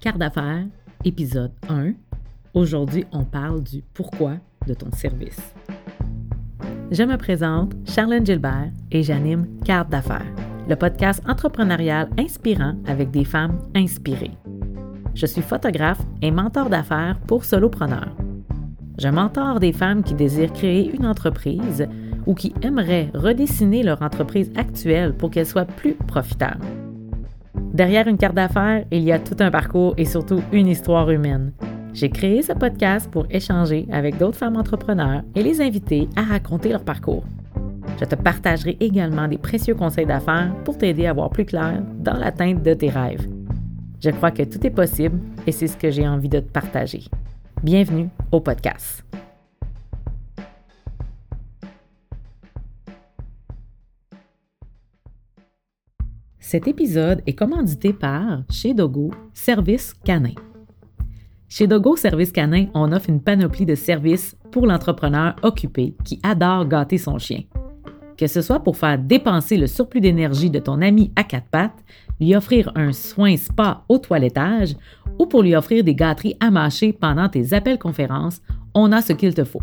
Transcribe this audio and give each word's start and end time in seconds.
Carte 0.00 0.18
d'affaires, 0.18 0.64
épisode 1.04 1.52
1. 1.68 1.92
Aujourd'hui, 2.54 3.04
on 3.12 3.24
parle 3.24 3.62
du 3.62 3.82
pourquoi 3.94 4.34
de 4.66 4.74
ton 4.74 4.90
service. 4.92 5.54
Je 6.90 7.02
me 7.02 7.16
présente, 7.16 7.72
Charlène 7.86 8.24
Gilbert, 8.24 8.70
et 8.90 9.02
j'anime 9.02 9.46
Carte 9.64 9.88
d'affaires, 9.90 10.26
le 10.68 10.76
podcast 10.76 11.22
entrepreneurial 11.26 12.10
inspirant 12.18 12.74
avec 12.86 13.10
des 13.10 13.24
femmes 13.24 13.58
inspirées. 13.74 14.36
Je 15.14 15.26
suis 15.26 15.42
photographe 15.42 16.02
et 16.20 16.30
mentor 16.30 16.68
d'affaires 16.68 17.18
pour 17.26 17.44
solopreneurs. 17.44 18.14
Je 18.98 19.08
mentor 19.08 19.60
des 19.60 19.72
femmes 19.72 20.02
qui 20.02 20.14
désirent 20.14 20.52
créer 20.52 20.94
une 20.94 21.06
entreprise 21.06 21.86
ou 22.26 22.34
qui 22.34 22.54
aimeraient 22.62 23.10
redessiner 23.14 23.82
leur 23.82 24.02
entreprise 24.02 24.52
actuelle 24.56 25.14
pour 25.14 25.30
qu'elle 25.30 25.46
soit 25.46 25.64
plus 25.64 25.94
profitable. 25.94 26.64
Derrière 27.76 28.08
une 28.08 28.16
carte 28.16 28.34
d'affaires, 28.34 28.86
il 28.90 29.02
y 29.02 29.12
a 29.12 29.18
tout 29.18 29.36
un 29.38 29.50
parcours 29.50 29.92
et 29.98 30.06
surtout 30.06 30.40
une 30.50 30.66
histoire 30.66 31.10
humaine. 31.10 31.52
J'ai 31.92 32.08
créé 32.08 32.40
ce 32.40 32.54
podcast 32.54 33.10
pour 33.10 33.26
échanger 33.28 33.86
avec 33.92 34.16
d'autres 34.16 34.38
femmes 34.38 34.56
entrepreneurs 34.56 35.22
et 35.34 35.42
les 35.42 35.60
inviter 35.60 36.08
à 36.16 36.22
raconter 36.22 36.70
leur 36.70 36.84
parcours. 36.84 37.24
Je 38.00 38.06
te 38.06 38.14
partagerai 38.14 38.78
également 38.80 39.28
des 39.28 39.36
précieux 39.36 39.74
conseils 39.74 40.06
d'affaires 40.06 40.54
pour 40.64 40.78
t'aider 40.78 41.04
à 41.04 41.12
voir 41.12 41.28
plus 41.28 41.44
clair 41.44 41.82
dans 41.98 42.16
l'atteinte 42.16 42.62
de 42.62 42.72
tes 42.72 42.88
rêves. 42.88 43.28
Je 44.02 44.08
crois 44.08 44.30
que 44.30 44.44
tout 44.44 44.66
est 44.66 44.70
possible 44.70 45.18
et 45.46 45.52
c'est 45.52 45.66
ce 45.66 45.76
que 45.76 45.90
j'ai 45.90 46.08
envie 46.08 46.30
de 46.30 46.40
te 46.40 46.48
partager. 46.50 47.04
Bienvenue 47.62 48.08
au 48.32 48.40
podcast. 48.40 49.04
Cet 56.48 56.68
épisode 56.68 57.22
est 57.26 57.32
commandité 57.32 57.92
par 57.92 58.44
Chez 58.48 58.72
Dogo 58.72 59.10
Service 59.34 59.92
Canin. 60.04 60.34
Chez 61.48 61.66
Dogo 61.66 61.96
Service 61.96 62.30
Canin, 62.30 62.66
on 62.72 62.92
offre 62.92 63.10
une 63.10 63.20
panoplie 63.20 63.66
de 63.66 63.74
services 63.74 64.36
pour 64.52 64.64
l'entrepreneur 64.64 65.34
occupé 65.42 65.96
qui 66.04 66.20
adore 66.22 66.68
gâter 66.68 66.98
son 66.98 67.18
chien. 67.18 67.40
Que 68.16 68.28
ce 68.28 68.42
soit 68.42 68.60
pour 68.60 68.76
faire 68.76 68.96
dépenser 68.96 69.56
le 69.56 69.66
surplus 69.66 70.00
d'énergie 70.00 70.48
de 70.48 70.60
ton 70.60 70.82
ami 70.82 71.10
à 71.16 71.24
quatre 71.24 71.48
pattes, 71.48 71.84
lui 72.20 72.36
offrir 72.36 72.70
un 72.76 72.92
soin 72.92 73.36
spa 73.36 73.82
au 73.88 73.98
toilettage 73.98 74.76
ou 75.18 75.26
pour 75.26 75.42
lui 75.42 75.56
offrir 75.56 75.82
des 75.82 75.96
gâteries 75.96 76.36
à 76.38 76.52
mâcher 76.52 76.92
pendant 76.92 77.28
tes 77.28 77.54
appels 77.54 77.80
conférences, 77.80 78.40
on 78.72 78.92
a 78.92 79.02
ce 79.02 79.14
qu'il 79.14 79.34
te 79.34 79.42
faut. 79.42 79.62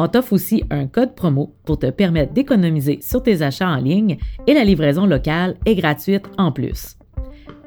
On 0.00 0.06
t'offre 0.06 0.32
aussi 0.32 0.62
un 0.70 0.86
code 0.86 1.16
promo 1.16 1.56
pour 1.64 1.80
te 1.80 1.90
permettre 1.90 2.32
d'économiser 2.32 3.00
sur 3.02 3.20
tes 3.20 3.42
achats 3.42 3.68
en 3.68 3.78
ligne 3.78 4.16
et 4.46 4.54
la 4.54 4.62
livraison 4.62 5.06
locale 5.06 5.56
est 5.66 5.74
gratuite 5.74 6.24
en 6.38 6.52
plus. 6.52 6.96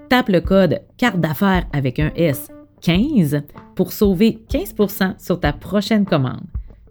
Tape 0.07 0.29
le 0.29 0.39
code 0.39 0.81
carte 0.95 1.19
d'affaires 1.19 1.65
avec 1.73 1.99
un 1.99 2.11
S 2.15 2.47
15 2.81 3.43
pour 3.75 3.91
sauver 3.91 4.45
15% 4.49 5.21
sur 5.21 5.41
ta 5.41 5.51
prochaine 5.51 6.05
commande. 6.05 6.45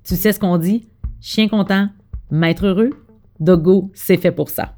Tu 0.05 0.15
sais 0.15 0.33
ce 0.33 0.41
qu'on 0.41 0.59
dit? 0.59 0.87
Chien 1.23 1.49
content, 1.49 1.89
maître 2.31 2.67
heureux? 2.67 2.91
Dogo, 3.41 3.91
c'est 3.95 4.19
fait 4.19 4.33
pour 4.33 4.51
ça. 4.51 4.75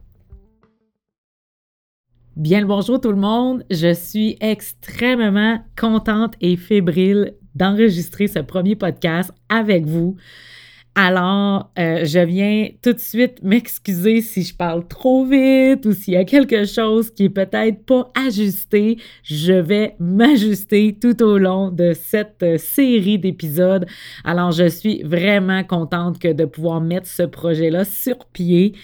Bien 2.37 2.61
le 2.61 2.67
bonjour 2.67 3.01
tout 3.01 3.11
le 3.11 3.19
monde, 3.19 3.65
je 3.69 3.93
suis 3.93 4.37
extrêmement 4.41 5.59
contente 5.77 6.35
et 6.41 6.57
fébrile 6.57 7.35
d'enregistrer 7.55 8.27
ce 8.27 8.39
premier 8.39 8.77
podcast 8.77 9.33
avec 9.49 9.87
vous. 9.87 10.17
Alors, 10.95 11.71
euh, 11.79 12.05
je 12.05 12.19
viens 12.19 12.69
tout 12.83 12.93
de 12.93 12.99
suite 12.99 13.43
m'excuser 13.43 14.21
si 14.21 14.43
je 14.43 14.55
parle 14.55 14.87
trop 14.87 15.25
vite 15.25 15.87
ou 15.87 15.93
s'il 15.93 16.13
y 16.13 16.17
a 16.19 16.25
quelque 16.25 16.67
chose 16.67 17.11
qui 17.11 17.25
est 17.25 17.29
peut-être 17.31 17.87
pas 17.87 18.13
ajusté. 18.15 18.99
Je 19.23 19.55
vais 19.55 19.97
m'ajuster 19.99 20.99
tout 21.01 21.23
au 21.23 21.39
long 21.39 21.71
de 21.71 21.95
cette 21.95 22.43
euh, 22.43 22.59
série 22.59 23.19
d'épisodes. 23.19 23.87
Alors, 24.23 24.53
je 24.53 24.69
suis 24.69 25.03
vraiment 25.03 25.65
contente 25.65 26.21
de 26.21 26.45
pouvoir 26.45 26.83
mettre 26.83 27.07
ce 27.07 27.23
projet-là 27.23 27.87
sur 27.87 28.27
pied 28.27 28.75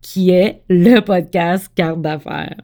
qui 0.00 0.30
est 0.30 0.62
le 0.70 1.00
podcast 1.00 1.70
Carte 1.74 2.00
d'affaires. 2.00 2.56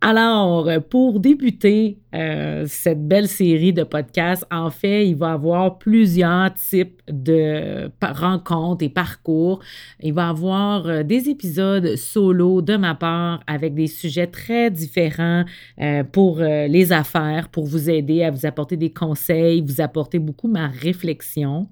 Alors, 0.00 0.68
pour 0.90 1.20
débuter 1.20 1.98
euh, 2.14 2.64
cette 2.68 3.08
belle 3.08 3.26
série 3.26 3.72
de 3.72 3.82
podcasts, 3.82 4.46
en 4.50 4.70
fait, 4.70 5.08
il 5.08 5.16
va 5.16 5.30
y 5.30 5.32
avoir 5.32 5.78
plusieurs 5.78 6.54
types 6.54 7.02
de 7.08 7.90
rencontres 8.00 8.84
et 8.84 8.88
parcours. 8.88 9.60
Il 10.00 10.14
va 10.14 10.26
y 10.26 10.30
avoir 10.30 10.86
euh, 10.86 11.02
des 11.02 11.28
épisodes 11.28 11.96
solo 11.96 12.62
de 12.62 12.76
ma 12.76 12.94
part 12.94 13.42
avec 13.46 13.74
des 13.74 13.88
sujets 13.88 14.28
très 14.28 14.70
différents 14.70 15.44
euh, 15.80 16.04
pour 16.04 16.38
les 16.38 16.92
affaires, 16.92 17.48
pour 17.48 17.66
vous 17.66 17.90
aider 17.90 18.22
à 18.22 18.30
vous 18.30 18.46
apporter 18.46 18.76
des 18.76 18.92
conseils, 18.92 19.60
vous 19.60 19.80
apporter 19.80 20.18
beaucoup 20.18 20.48
ma 20.48 20.68
réflexion 20.68 21.68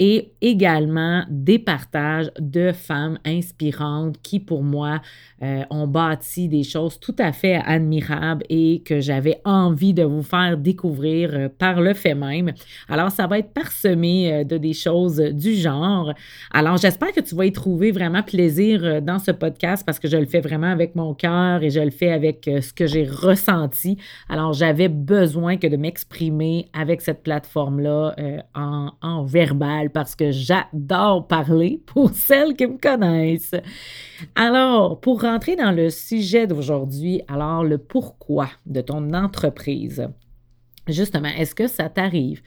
et 0.00 0.32
également 0.40 1.24
des 1.28 1.58
partages 1.58 2.30
de 2.40 2.72
femmes 2.72 3.18
inspirantes 3.26 4.16
qui, 4.22 4.40
pour 4.40 4.62
moi, 4.62 5.02
euh, 5.42 5.62
ont 5.68 5.86
bâti 5.86 6.48
des 6.48 6.62
choses 6.62 6.98
tout 6.98 7.14
à 7.18 7.32
fait 7.32 7.60
admirables 7.66 8.44
et 8.48 8.82
que 8.82 9.00
j'avais 9.00 9.42
envie 9.44 9.92
de 9.92 10.02
vous 10.02 10.22
faire 10.22 10.56
découvrir 10.56 11.30
euh, 11.34 11.48
par 11.50 11.82
le 11.82 11.92
fait 11.92 12.14
même. 12.14 12.52
Alors, 12.88 13.10
ça 13.10 13.26
va 13.26 13.38
être 13.38 13.52
parsemé 13.52 14.32
euh, 14.32 14.44
de 14.44 14.56
des 14.56 14.72
choses 14.72 15.18
du 15.18 15.54
genre. 15.54 16.14
Alors, 16.50 16.78
j'espère 16.78 17.12
que 17.12 17.20
tu 17.20 17.34
vas 17.34 17.44
y 17.44 17.52
trouver 17.52 17.90
vraiment 17.90 18.22
plaisir 18.22 19.02
dans 19.02 19.18
ce 19.18 19.32
podcast 19.32 19.84
parce 19.84 19.98
que 19.98 20.08
je 20.08 20.16
le 20.16 20.26
fais 20.26 20.40
vraiment 20.40 20.70
avec 20.70 20.94
mon 20.94 21.12
cœur 21.12 21.62
et 21.62 21.68
je 21.68 21.80
le 21.80 21.90
fais 21.90 22.10
avec 22.10 22.44
ce 22.44 22.72
que 22.72 22.86
j'ai 22.86 23.04
ressenti. 23.04 23.98
Alors, 24.30 24.54
j'avais 24.54 24.88
besoin 24.88 25.58
que 25.58 25.66
de 25.66 25.76
m'exprimer 25.76 26.68
avec 26.72 27.02
cette 27.02 27.22
plateforme-là 27.22 28.16
en, 28.54 28.92
en 29.02 29.24
verbal 29.24 29.89
parce 29.92 30.14
que 30.14 30.30
j'adore 30.30 31.26
parler 31.26 31.82
pour 31.86 32.10
celles 32.10 32.54
qui 32.54 32.66
me 32.66 32.78
connaissent. 32.78 33.54
Alors, 34.34 35.00
pour 35.00 35.22
rentrer 35.22 35.56
dans 35.56 35.72
le 35.72 35.90
sujet 35.90 36.46
d'aujourd'hui, 36.46 37.22
alors 37.28 37.64
le 37.64 37.78
pourquoi 37.78 38.48
de 38.66 38.80
ton 38.80 39.12
entreprise. 39.12 40.08
Justement, 40.88 41.28
est-ce 41.28 41.54
que 41.54 41.66
ça 41.66 41.88
t'arrive? 41.88 42.42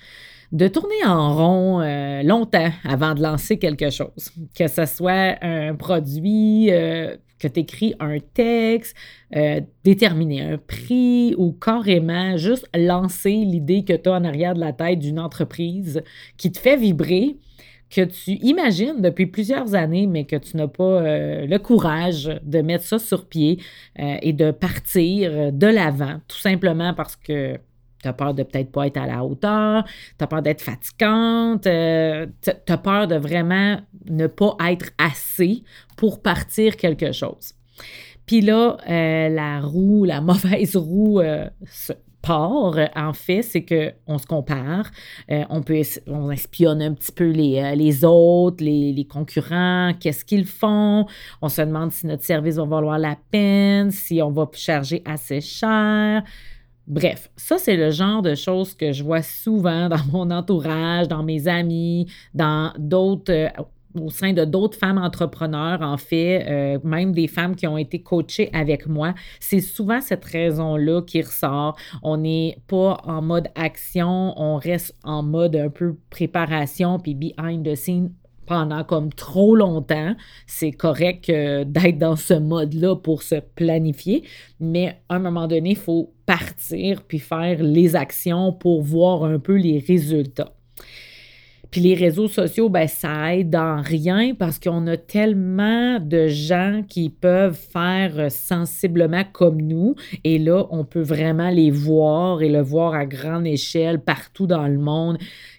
De 0.54 0.68
tourner 0.68 1.04
en 1.04 1.36
rond 1.36 1.82
euh, 1.82 2.22
longtemps 2.22 2.70
avant 2.86 3.16
de 3.16 3.24
lancer 3.24 3.58
quelque 3.58 3.90
chose, 3.90 4.32
que 4.56 4.68
ce 4.68 4.86
soit 4.86 5.36
un 5.42 5.74
produit, 5.74 6.72
euh, 6.72 7.18
que 7.40 7.48
tu 7.48 7.62
écris 7.62 7.96
un 8.00 8.20
texte, 8.20 8.96
euh, 9.36 9.62
déterminer 9.84 10.44
un 10.44 10.58
prix 10.60 11.34
ou 11.40 11.54
carrément 11.54 12.38
juste 12.38 12.70
lancer 12.76 13.32
l'idée 13.32 13.84
que 13.84 13.94
tu 13.94 14.08
as 14.08 14.14
en 14.14 14.24
arrière 14.24 14.54
de 14.54 14.60
la 14.60 14.74
tête 14.74 15.00
d'une 15.00 15.20
entreprise 15.20 16.04
qui 16.38 16.52
te 16.52 16.60
fait 16.60 16.78
vibrer, 16.78 17.36
que 17.90 18.02
tu 18.02 18.34
imagines 18.44 19.02
depuis 19.02 19.26
plusieurs 19.26 19.74
années, 19.74 20.06
mais 20.06 20.26
que 20.26 20.36
tu 20.36 20.56
n'as 20.56 20.68
pas 20.68 21.02
le 21.46 21.58
courage 21.58 22.30
de 22.44 22.62
mettre 22.62 22.86
ça 22.86 22.98
sur 22.98 23.28
pied 23.28 23.60
et 24.00 24.34
de 24.34 24.50
partir 24.50 25.54
de 25.54 25.68
l'avant, 25.68 26.20
tout 26.28 26.40
simplement 26.40 26.96
parce 26.96 27.16
que 27.16 27.60
tu 28.04 28.10
as 28.10 28.14
peur 28.14 28.34
de 28.34 28.44
peut-être 28.44 28.72
pas 28.72 28.88
être 28.88 28.98
à 28.98 29.08
la 29.08 29.24
hauteur, 29.24 29.84
tu 30.18 30.24
as 30.24 30.28
peur 30.28 30.42
d'être 30.42 30.62
fatigante, 30.62 31.66
euh, 31.66 32.28
tu 32.42 32.52
as 32.72 32.78
peur 32.78 33.08
de 33.08 33.16
vraiment 33.16 33.80
ne 34.10 34.28
pas 34.28 34.56
être 34.70 34.92
assez 34.98 35.64
pour 35.98 36.22
partir 36.22 36.78
quelque 36.78 37.12
chose. 37.12 37.54
Puis 38.26 38.42
là, 38.42 38.78
euh, 38.90 39.30
la 39.30 39.62
roue, 39.62 40.04
la 40.04 40.22
mauvaise 40.22 40.76
roue 40.76 41.22
euh, 41.22 41.48
part, 42.22 42.76
en 42.96 43.14
fait, 43.14 43.42
c'est 43.42 43.66
qu'on 43.66 44.18
se 44.18 44.26
compare, 44.26 44.90
on 45.28 45.62
peut 45.62 45.82
on 46.08 46.32
espionne 46.32 46.82
un 46.82 46.94
petit 46.94 47.12
peu 47.12 47.30
les, 47.30 47.76
les 47.76 48.06
autres, 48.06 48.64
les, 48.64 48.94
les 48.94 49.06
concurrents, 49.06 49.92
qu'est-ce 50.00 50.24
qu'ils 50.24 50.46
font, 50.46 51.06
on 51.42 51.50
se 51.50 51.62
demande 51.62 51.92
si 51.92 52.08
notre 52.08 52.24
service 52.24 52.56
va 52.56 52.66
valoir 52.66 52.98
la 52.98 53.18
peine, 53.32 53.92
si 53.92 54.22
on 54.22 54.32
va 54.32 54.50
charger 54.54 55.02
assez 55.06 55.42
cher. 55.42 56.24
Bref, 56.86 57.30
ça, 57.38 57.58
c'est 57.58 57.78
le 57.78 57.92
genre 57.92 58.22
de 58.22 58.36
choses 58.36 58.76
que 58.76 58.92
je 58.92 59.04
vois 59.04 59.22
souvent 59.22 59.88
dans 59.90 60.06
mon 60.12 60.30
entourage, 60.32 61.08
dans 61.08 61.24
mes 61.24 61.48
amis, 61.48 62.08
dans 62.34 62.74
d'autres. 62.78 63.32
Euh, 63.32 63.48
au 63.96 64.10
sein 64.10 64.34
de 64.34 64.44
d'autres 64.44 64.78
femmes 64.78 64.98
entrepreneurs, 64.98 65.84
en 65.84 65.98
fait, 65.98 66.46
euh, 66.50 66.80
même 66.84 67.12
des 67.12 67.28
femmes 67.28 67.56
qui 67.56 67.68
ont 67.68 67.78
été 67.78 68.02
coachées 68.02 68.50
avec 68.52 68.88
moi, 68.88 69.14
c'est 69.40 69.60
souvent 69.60 70.02
cette 70.02 70.26
raison-là 70.26 71.04
qui 71.04 71.22
ressort. 71.22 71.78
On 72.02 72.18
n'est 72.18 72.58
pas 72.68 73.00
en 73.04 73.22
mode 73.22 73.50
action, 73.54 74.34
on 74.36 74.58
reste 74.58 74.96
en 75.04 75.22
mode 75.22 75.56
un 75.56 75.70
peu 75.70 75.96
préparation, 76.10 76.98
puis 76.98 77.14
behind 77.14 77.64
the 77.64 77.76
scene 77.76 78.10
pendant 78.46 78.84
comme 78.84 79.12
trop 79.14 79.56
longtemps. 79.56 80.16
C'est 80.48 80.72
correct 80.72 81.30
d'être 81.30 81.98
dans 81.98 82.16
ce 82.16 82.34
mode-là 82.34 82.96
pour 82.96 83.24
se 83.24 83.36
planifier, 83.56 84.24
mais 84.60 84.98
à 85.10 85.16
un 85.16 85.20
moment 85.20 85.48
donné, 85.48 85.72
il 85.72 85.76
faut 85.76 86.14
partir 86.26 87.04
puis 87.04 87.20
faire 87.20 87.62
les 87.62 87.96
actions 87.96 88.54
pour 88.54 88.82
voir 88.82 89.24
un 89.24 89.40
peu 89.40 89.56
les 89.56 89.80
résultats. 89.80 90.54
Puis 91.74 91.82
les 91.82 91.96
réseaux 91.96 92.28
sociaux, 92.28 92.70
ben, 92.70 92.88
ça 92.88 93.36
aide 93.36 93.56
en 93.56 93.82
rien 93.82 94.36
parce 94.36 94.60
qu'on 94.60 94.86
a 94.86 94.96
tellement 94.96 96.00
de 96.00 96.28
gens 96.28 96.84
qui 96.88 97.10
peuvent 97.10 97.58
faire 97.58 98.32
sensiblement 98.32 99.24
comme 99.34 99.60
nous. 99.60 99.96
Et 100.24 100.38
là, 100.38 100.68
on 100.70 100.86
peut 100.86 101.02
vraiment 101.02 101.50
les 101.50 101.72
voir 101.72 102.44
et 102.44 102.50
le 102.50 102.62
voir 102.62 102.94
à 102.94 103.08
grande 103.08 103.48
échelle 103.48 104.00
partout 104.00 104.46
dans 104.46 104.68
le 104.68 104.78
monde 104.78 105.18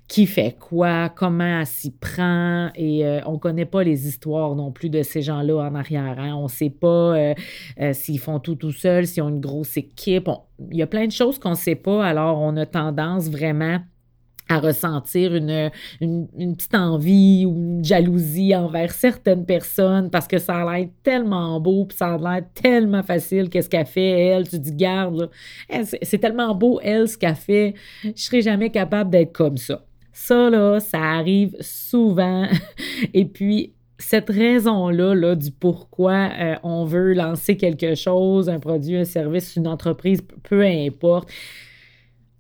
qui 0.09 0.27
fait 0.27 0.57
quoi, 0.59 1.09
comment 1.09 1.65
s'y 1.65 1.91
prend, 1.91 2.71
et 2.75 3.07
euh, 3.07 3.21
on 3.27 3.33
ne 3.33 3.39
connaît 3.39 3.65
pas 3.65 3.83
les 3.83 4.07
histoires 4.07 4.55
non 4.55 4.71
plus 4.71 4.91
de 4.91 5.03
ces 5.03 5.23
gens-là 5.23 5.57
en 5.57 5.75
arrière. 5.75 6.17
Hein. 6.19 6.35
On 6.35 6.45
ne 6.45 6.49
sait 6.49 6.71
pas 6.71 7.17
euh, 7.17 7.35
euh, 7.81 7.93
s'ils 7.95 8.19
font 8.19 8.39
tout 8.39 8.55
tout 8.55 8.73
seuls, 8.73 9.07
s'ils 9.07 9.23
ont 9.23 9.31
une 9.31 9.41
grosse 9.41 9.77
équipe. 9.77 10.29
Il 10.71 10.77
y 10.77 10.83
a 10.83 10.87
plein 10.87 11.07
de 11.07 11.13
choses 11.13 11.39
qu'on 11.39 11.51
ne 11.51 11.55
sait 11.57 11.75
pas, 11.75 12.05
alors 12.05 12.41
on 12.41 12.57
a 12.57 12.67
tendance 12.67 13.29
vraiment 13.29 13.79
à 14.51 14.59
ressentir 14.61 15.35
une, 15.35 15.71
petite 15.99 16.75
envie 16.75 17.47
ou 17.47 17.57
une 17.57 17.83
jalousie 17.83 18.55
envers 18.55 18.93
certaines 18.93 19.47
personnes 19.47 20.11
parce 20.11 20.29
que 20.29 20.39
ça 20.39 20.57
a 20.57 20.77
l'air 20.77 20.89
tellement 21.03 21.59
beau, 21.61 21.87
puis 21.87 21.97
ça 21.97 22.15
a 22.15 22.19
l'air 22.19 22.43
tellement 22.53 23.03
facile, 23.03 23.49
qu'est-ce 23.49 23.71
qu'elle 23.71 23.87
fait, 23.87 24.27
elle, 24.27 24.47
tu 24.47 24.59
dis, 24.59 24.75
garde, 24.75 25.31
c'est 26.03 26.19
tellement 26.19 26.55
beau, 26.55 26.79
elle, 26.83 27.09
ce 27.09 27.17
qu'elle 27.17 27.35
fait, 27.35 27.75
je 28.03 28.11
serais 28.23 28.43
jamais 28.43 28.71
capable 28.71 29.09
d'être 29.09 29.33
comme 29.33 29.57
ça. 29.57 29.83
Ça, 30.15 30.49
là, 30.49 30.79
ça 30.79 31.03
arrive 31.03 31.57
souvent. 31.61 32.47
Et 33.15 33.25
puis, 33.25 33.75
cette 33.99 34.31
raison-là 34.31 35.15
là, 35.15 35.35
du 35.35 35.51
pourquoi 35.51 36.31
euh, 36.39 36.55
on 36.63 36.85
veut 36.85 37.15
lancer 37.15 37.57
quelque 37.57 37.97
chose, 37.97 38.49
un 38.49 38.61
produit, 38.61 38.97
un 38.97 39.05
service, 39.05 39.57
une 39.57 39.67
entreprise, 39.67 40.21
peu 40.45 40.63
importe. 40.63 41.29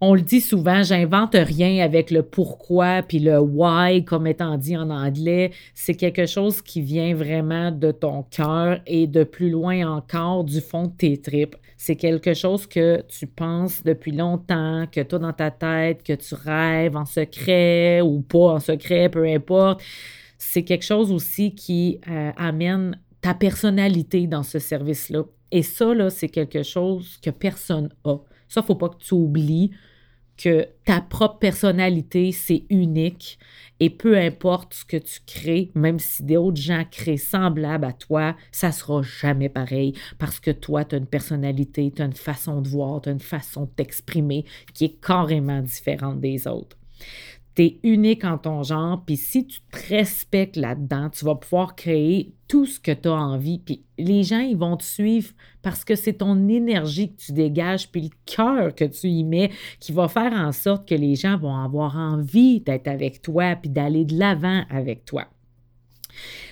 On 0.06 0.12
le 0.12 0.20
dit 0.20 0.42
souvent, 0.42 0.82
j'invente 0.82 1.34
rien 1.34 1.82
avec 1.82 2.10
le 2.10 2.22
pourquoi 2.22 3.00
puis 3.02 3.20
le 3.20 3.40
why, 3.40 4.04
comme 4.04 4.26
étant 4.26 4.58
dit 4.58 4.76
en 4.76 4.90
anglais. 4.90 5.50
C'est 5.72 5.94
quelque 5.94 6.26
chose 6.26 6.60
qui 6.60 6.82
vient 6.82 7.14
vraiment 7.14 7.70
de 7.70 7.90
ton 7.90 8.22
cœur 8.22 8.80
et 8.86 9.06
de 9.06 9.24
plus 9.24 9.48
loin 9.48 9.90
encore 9.90 10.44
du 10.44 10.60
fond 10.60 10.88
de 10.88 10.92
tes 10.92 11.16
tripes 11.16 11.56
c'est 11.78 11.96
quelque 11.96 12.34
chose 12.34 12.66
que 12.66 13.02
tu 13.08 13.26
penses 13.26 13.82
depuis 13.82 14.12
longtemps, 14.12 14.86
que 14.90 15.00
as 15.00 15.18
dans 15.18 15.32
ta 15.32 15.50
tête, 15.50 16.02
que 16.02 16.12
tu 16.14 16.34
rêves 16.34 16.96
en 16.96 17.04
secret 17.04 18.00
ou 18.00 18.20
pas 18.20 18.54
en 18.54 18.60
secret, 18.60 19.08
peu 19.08 19.26
importe. 19.26 19.82
C'est 20.38 20.64
quelque 20.64 20.84
chose 20.84 21.12
aussi 21.12 21.54
qui 21.54 22.00
euh, 22.08 22.30
amène 22.36 22.98
ta 23.20 23.34
personnalité 23.34 24.26
dans 24.26 24.42
ce 24.42 24.58
service-là. 24.58 25.24
Et 25.50 25.62
ça, 25.62 25.92
là, 25.92 26.08
c'est 26.08 26.28
quelque 26.28 26.62
chose 26.62 27.18
que 27.22 27.30
personne 27.30 27.90
a. 28.04 28.16
Ça, 28.48 28.62
faut 28.62 28.76
pas 28.76 28.88
que 28.88 28.98
tu 28.98 29.14
oublies 29.14 29.70
que 30.36 30.69
ta 30.84 31.00
propre 31.00 31.38
personnalité, 31.38 32.32
c'est 32.32 32.64
unique 32.70 33.38
et 33.81 33.90
peu 33.90 34.16
importe 34.16 34.75
ce 34.75 34.84
que 34.84 34.96
tu 34.96 35.20
crées, 35.26 35.70
même 35.75 35.98
si 35.98 36.22
d'autres 36.22 36.60
gens 36.60 36.84
créent 36.90 37.16
semblable 37.16 37.84
à 37.84 37.92
toi, 37.92 38.36
ça 38.52 38.72
sera 38.72 39.02
jamais 39.02 39.48
pareil 39.48 39.94
parce 40.19 40.40
que 40.40 40.50
toi, 40.50 40.84
tu 40.84 40.94
as 40.94 40.98
une 40.98 41.06
personnalité, 41.06 41.92
tu 41.94 42.02
as 42.02 42.06
une 42.06 42.12
façon 42.12 42.60
de 42.60 42.69
voir, 42.69 43.00
tu 43.00 43.08
as 43.08 43.12
une 43.12 43.20
façon 43.20 43.62
de 43.62 43.70
t'exprimer 43.70 44.44
qui 44.72 44.86
est 44.86 45.00
carrément 45.00 45.60
différente 45.60 46.20
des 46.20 46.46
autres 46.46 46.76
tu 47.54 47.62
es 47.62 47.78
unique 47.82 48.24
en 48.24 48.38
ton 48.38 48.62
genre, 48.62 49.02
puis 49.04 49.16
si 49.16 49.46
tu 49.46 49.60
te 49.60 49.94
respectes 49.94 50.56
là-dedans, 50.56 51.10
tu 51.10 51.24
vas 51.24 51.34
pouvoir 51.34 51.76
créer 51.76 52.32
tout 52.48 52.66
ce 52.66 52.80
que 52.80 52.92
tu 52.92 53.08
as 53.08 53.14
envie, 53.14 53.58
puis 53.58 53.82
les 53.98 54.22
gens, 54.22 54.40
ils 54.40 54.56
vont 54.56 54.76
te 54.76 54.84
suivre 54.84 55.30
parce 55.62 55.84
que 55.84 55.94
c'est 55.94 56.14
ton 56.14 56.48
énergie 56.48 57.12
que 57.12 57.20
tu 57.20 57.32
dégages, 57.32 57.90
puis 57.90 58.02
le 58.02 58.10
cœur 58.26 58.74
que 58.74 58.84
tu 58.84 59.08
y 59.08 59.24
mets 59.24 59.50
qui 59.80 59.92
va 59.92 60.08
faire 60.08 60.32
en 60.32 60.52
sorte 60.52 60.88
que 60.88 60.94
les 60.94 61.14
gens 61.14 61.38
vont 61.38 61.56
avoir 61.56 61.96
envie 61.96 62.60
d'être 62.60 62.88
avec 62.88 63.22
toi, 63.22 63.56
puis 63.56 63.70
d'aller 63.70 64.04
de 64.04 64.18
l'avant 64.18 64.64
avec 64.70 65.04
toi. 65.04 65.26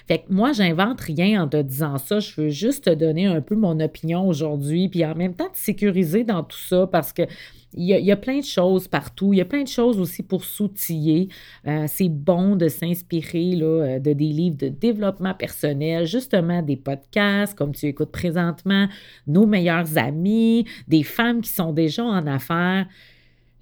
Fait 0.07 0.19
que 0.19 0.33
moi, 0.33 0.53
j'invente 0.53 1.01
rien 1.01 1.45
en 1.45 1.49
te 1.49 1.61
disant 1.61 1.99
ça. 1.99 2.21
Je 2.21 2.41
veux 2.41 2.49
juste 2.49 2.85
te 2.85 2.91
donner 2.91 3.27
un 3.27 3.41
peu 3.41 3.55
mon 3.55 3.79
opinion 3.81 4.27
aujourd'hui, 4.27 4.89
puis 4.89 5.05
en 5.05 5.15
même 5.15 5.35
temps 5.35 5.49
te 5.49 5.59
sécuriser 5.59 6.25
dans 6.25 6.43
tout 6.43 6.59
ça 6.59 6.87
parce 6.87 7.13
que 7.13 7.23
il 7.75 7.85
y, 7.85 8.13
a, 8.13 8.17
plein 8.17 8.39
de 8.39 8.45
choses 8.45 8.89
partout. 8.89 9.33
Il 9.33 9.39
y 9.39 9.41
a 9.41 9.45
plein 9.45 9.63
de 9.63 9.69
choses 9.69 9.99
aussi 9.99 10.23
pour 10.23 10.45
s'outiller. 10.45 11.29
Euh, 11.67 11.87
c'est 11.89 12.09
bon 12.09 12.57
de 12.57 12.69
s'inspirer 12.69 13.59
euh, 13.61 13.99
de 13.99 14.13
des 14.13 14.29
livres 14.29 14.57
de 14.57 14.69
développement 14.69 15.35
personnel, 15.35 16.07
justement 16.07 16.63
des 16.63 16.77
podcasts 16.77 17.57
comme 17.57 17.73
tu 17.73 17.87
écoutes 17.87 18.13
présentement, 18.13 18.89
nos 19.27 19.47
meilleurs 19.47 19.97
amis, 19.97 20.67
des 20.89 21.03
femmes 21.03 21.41
qui 21.41 21.51
sont 21.51 21.73
déjà 21.73 22.05
en 22.05 22.27
affaires. 22.27 22.87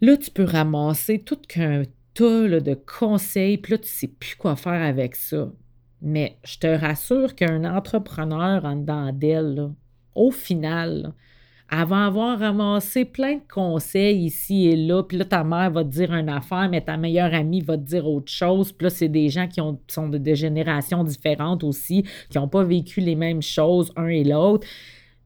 Là, 0.01 0.17
tu 0.17 0.31
peux 0.31 0.45
ramasser 0.45 1.19
tout 1.19 1.39
qu'un 1.49 1.83
tas 2.15 2.61
de 2.61 2.75
conseils, 2.75 3.59
puis 3.59 3.73
là, 3.73 3.79
tu 3.79 3.85
ne 3.85 3.89
sais 3.89 4.09
plus 4.09 4.35
quoi 4.37 4.57
faire 4.57 4.83
avec 4.83 5.15
ça. 5.15 5.51
Mais 6.03 6.39
je 6.45 6.59
te 6.59 6.67
rassure 6.67 7.35
qu'un 7.35 7.65
entrepreneur 7.65 8.65
en 8.65 8.77
dedans 8.77 9.13
d'elle, 9.13 9.71
au 10.15 10.31
final, 10.31 11.13
elle 11.71 11.87
va 11.87 12.07
avoir 12.07 12.39
ramassé 12.39 13.05
plein 13.05 13.37
de 13.37 13.53
conseils 13.53 14.25
ici 14.25 14.67
et 14.67 14.77
là, 14.77 15.03
puis 15.05 15.17
là, 15.17 15.25
ta 15.25 15.45
mère 15.45 15.71
va 15.71 15.85
te 15.85 15.91
dire 15.91 16.13
une 16.13 16.29
affaire, 16.29 16.69
mais 16.69 16.81
ta 16.81 16.97
meilleure 16.97 17.33
amie 17.33 17.61
va 17.61 17.77
te 17.77 17.83
dire 17.83 18.09
autre 18.09 18.31
chose, 18.31 18.73
puis 18.73 18.87
là, 18.87 18.91
c'est 18.91 19.09
des 19.09 19.29
gens 19.29 19.47
qui 19.47 19.61
ont, 19.61 19.79
sont 19.89 20.09
de, 20.09 20.19
de 20.19 20.35
générations 20.35 21.05
différentes 21.05 21.63
aussi, 21.63 22.05
qui 22.29 22.39
n'ont 22.39 22.49
pas 22.49 22.65
vécu 22.65 23.01
les 23.01 23.15
mêmes 23.15 23.43
choses, 23.43 23.93
un 23.97 24.09
et 24.09 24.25
l'autre. 24.25 24.67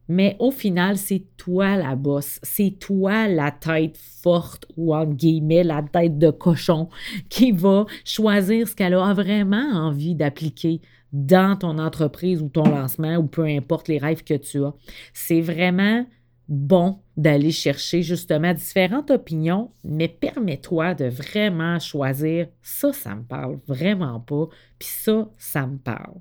Mais 0.07 0.37
au 0.39 0.51
final, 0.51 0.99
c'est 0.99 1.25
toi 1.39 1.77
la 1.77 1.97
bosse, 1.97 2.39
c'est 2.43 2.79
toi 2.79 3.27
la 3.27 3.51
tête 3.51 3.97
forte 3.97 4.67
ou 4.77 4.95
en 4.95 5.07
guillemets 5.07 5.65
la 5.65 5.83
tête 5.83 6.19
de 6.19 6.31
cochon 6.31 6.91
qui 7.31 7.53
va 7.53 7.87
choisir 8.05 8.69
ce 8.69 8.75
qu'elle 8.75 8.95
a 8.95 9.15
vraiment 9.15 9.71
envie 9.73 10.15
d'appliquer 10.15 10.83
dans 11.13 11.57
ton 11.57 11.79
entreprise 11.79 12.43
ou 12.43 12.49
ton 12.49 12.65
lancement 12.65 13.17
ou 13.17 13.27
peu 13.27 13.45
importe 13.45 13.89
les 13.89 13.99
rêves 13.99 14.25
que 14.25 14.35
tu 14.35 14.63
as. 14.63 14.75
C'est 15.15 15.41
vraiment 15.41 16.05
bon 16.49 16.99
d'aller 17.17 17.53
chercher 17.53 18.03
justement 18.03 18.53
différentes 18.53 19.11
opinions, 19.11 19.71
mais 19.85 20.09
permets-toi 20.09 20.95
de 20.95 21.07
vraiment 21.07 21.79
choisir 21.79 22.49
ça, 22.63 22.93
ça 22.93 23.15
me 23.15 23.23
parle 23.23 23.59
vraiment 23.67 24.21
pas, 24.21 24.49
puis 24.79 24.89
ça, 24.89 25.29
ça 25.39 25.67
me 25.67 25.79
parle. 25.79 26.15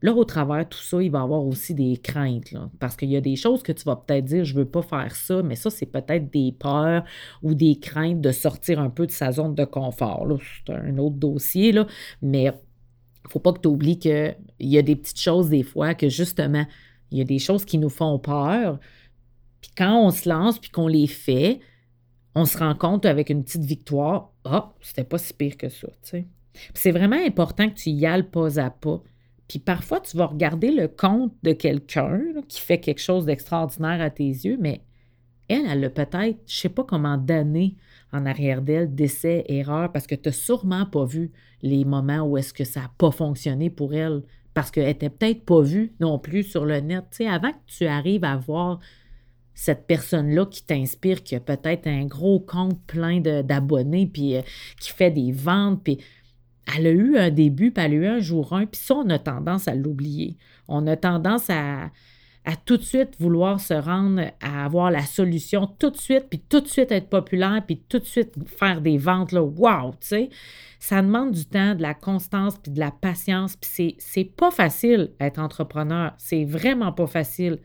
Là, 0.00 0.12
au 0.14 0.24
travers 0.24 0.64
de 0.64 0.68
tout 0.68 0.82
ça, 0.82 1.00
il 1.00 1.12
va 1.12 1.20
y 1.20 1.22
avoir 1.22 1.44
aussi 1.44 1.74
des 1.74 1.96
craintes, 1.96 2.54
parce 2.80 2.96
qu'il 2.96 3.10
y 3.10 3.16
a 3.16 3.20
des 3.20 3.36
choses 3.36 3.62
que 3.62 3.70
tu 3.70 3.84
vas 3.84 3.94
peut-être 3.94 4.24
dire, 4.24 4.44
je 4.44 4.54
ne 4.54 4.60
veux 4.60 4.68
pas 4.68 4.82
faire 4.82 5.14
ça, 5.14 5.42
mais 5.42 5.54
ça, 5.54 5.70
c'est 5.70 5.86
peut-être 5.86 6.30
des 6.32 6.52
peurs 6.58 7.04
ou 7.42 7.54
des 7.54 7.76
craintes 7.76 8.20
de 8.20 8.32
sortir 8.32 8.80
un 8.80 8.90
peu 8.90 9.06
de 9.06 9.12
sa 9.12 9.30
zone 9.30 9.54
de 9.54 9.64
confort. 9.64 10.26
C'est 10.66 10.72
un 10.72 10.98
autre 10.98 11.16
dossier, 11.16 11.70
là, 11.70 11.86
mais 12.20 12.44
il 12.44 13.26
ne 13.26 13.30
faut 13.30 13.38
pas 13.38 13.52
que 13.52 13.60
tu 13.60 13.68
oublies 13.68 13.98
qu'il 13.98 14.36
y 14.58 14.76
a 14.76 14.82
des 14.82 14.96
petites 14.96 15.20
choses 15.20 15.48
des 15.48 15.62
fois 15.62 15.94
que 15.94 16.08
justement, 16.08 16.66
il 17.12 17.18
y 17.18 17.20
a 17.20 17.24
des 17.24 17.38
choses 17.38 17.64
qui 17.64 17.78
nous 17.78 17.90
font 17.90 18.18
peur, 18.18 18.80
puis 19.62 19.70
quand 19.76 20.04
on 20.04 20.10
se 20.10 20.28
lance 20.28 20.58
puis 20.58 20.70
qu'on 20.70 20.88
les 20.88 21.06
fait, 21.06 21.60
on 22.34 22.44
se 22.44 22.58
rend 22.58 22.74
compte 22.74 23.06
avec 23.06 23.30
une 23.30 23.44
petite 23.44 23.64
victoire, 23.64 24.32
ah, 24.44 24.74
c'était 24.80 25.04
pas 25.04 25.18
si 25.18 25.32
pire 25.32 25.56
que 25.56 25.68
ça, 25.68 25.88
tu 26.02 26.10
sais. 26.10 26.26
C'est 26.74 26.90
vraiment 26.90 27.24
important 27.24 27.70
que 27.70 27.74
tu 27.74 27.90
y 27.90 28.04
ailles 28.04 28.24
pas 28.24 28.58
à 28.60 28.68
pas. 28.68 29.02
Puis 29.48 29.58
parfois, 29.58 30.00
tu 30.00 30.16
vas 30.16 30.26
regarder 30.26 30.70
le 30.70 30.88
compte 30.88 31.32
de 31.42 31.52
quelqu'un 31.52 32.20
qui 32.48 32.60
fait 32.60 32.78
quelque 32.78 33.00
chose 33.00 33.24
d'extraordinaire 33.24 34.00
à 34.00 34.10
tes 34.10 34.24
yeux, 34.24 34.58
mais 34.60 34.82
elle, 35.48 35.66
elle 35.68 35.84
a 35.84 35.90
peut-être, 35.90 36.38
je 36.46 36.56
sais 36.56 36.68
pas 36.68 36.84
comment 36.84 37.16
d'années 37.16 37.76
en 38.12 38.26
arrière 38.26 38.62
d'elle, 38.62 38.94
d'essais, 38.94 39.44
erreurs, 39.48 39.92
parce 39.92 40.06
que 40.06 40.14
tu 40.14 40.28
n'as 40.28 40.34
sûrement 40.34 40.86
pas 40.86 41.04
vu 41.04 41.32
les 41.62 41.84
moments 41.84 42.22
où 42.22 42.36
est-ce 42.36 42.52
que 42.52 42.64
ça 42.64 42.80
n'a 42.80 42.90
pas 42.98 43.10
fonctionné 43.10 43.70
pour 43.70 43.94
elle, 43.94 44.22
parce 44.54 44.70
qu'elle 44.70 44.86
n'était 44.86 45.10
peut-être 45.10 45.44
pas 45.44 45.62
vue 45.62 45.94
non 46.00 46.18
plus 46.18 46.42
sur 46.42 46.64
le 46.64 46.80
net. 46.80 47.04
Tu 47.10 47.24
avant 47.24 47.52
que 47.52 47.58
tu 47.66 47.86
arrives 47.86 48.24
à 48.24 48.36
voir 48.36 48.80
cette 49.54 49.86
personne-là 49.86 50.46
qui 50.46 50.64
t'inspire, 50.64 51.22
qui 51.22 51.34
a 51.34 51.40
peut-être 51.40 51.86
un 51.86 52.04
gros 52.06 52.40
compte 52.40 52.80
plein 52.86 53.20
d'abonnés, 53.20 54.06
puis 54.06 54.36
euh, 54.36 54.42
qui 54.80 54.90
fait 54.90 55.10
des 55.10 55.32
ventes, 55.32 55.82
puis 55.84 55.98
elle 56.76 56.86
a 56.86 56.90
eu 56.90 57.16
un 57.16 57.30
début, 57.30 57.70
puis 57.70 57.84
elle 57.84 57.92
a 57.92 57.94
eu 57.94 58.06
un 58.06 58.20
jour 58.20 58.52
un, 58.52 58.66
puis 58.66 58.80
ça, 58.80 58.94
on 58.94 59.08
a 59.10 59.18
tendance 59.18 59.68
à 59.68 59.74
l'oublier. 59.74 60.36
On 60.68 60.86
a 60.86 60.96
tendance 60.96 61.50
à, 61.50 61.90
tout 62.64 62.76
de 62.76 62.82
suite 62.82 63.10
vouloir 63.20 63.60
se 63.60 63.74
rendre 63.74 64.22
à 64.40 64.64
avoir 64.64 64.90
la 64.90 65.02
solution 65.02 65.66
tout 65.66 65.90
de 65.90 65.96
suite, 65.96 66.26
puis 66.28 66.40
tout 66.40 66.60
de 66.60 66.68
suite 66.68 66.90
être 66.90 67.08
populaire, 67.08 67.62
puis 67.66 67.82
tout 67.88 67.98
de 67.98 68.04
suite 68.04 68.34
faire 68.46 68.80
des 68.80 68.98
ventes, 68.98 69.32
là, 69.32 69.42
wow, 69.42 69.92
tu 69.92 70.08
sais? 70.08 70.30
Ça 70.78 71.00
demande 71.02 71.32
du 71.32 71.46
temps, 71.46 71.76
de 71.76 71.82
la 71.82 71.94
constance, 71.94 72.58
puis 72.58 72.72
de 72.72 72.80
la 72.80 72.90
patience, 72.90 73.56
puis 73.56 73.96
c'est 73.98 74.24
pas 74.24 74.50
facile 74.50 75.12
être 75.20 75.38
entrepreneur, 75.38 76.14
c'est 76.18 76.44
vraiment 76.44 76.92
pas 76.92 77.06
facile, 77.06 77.58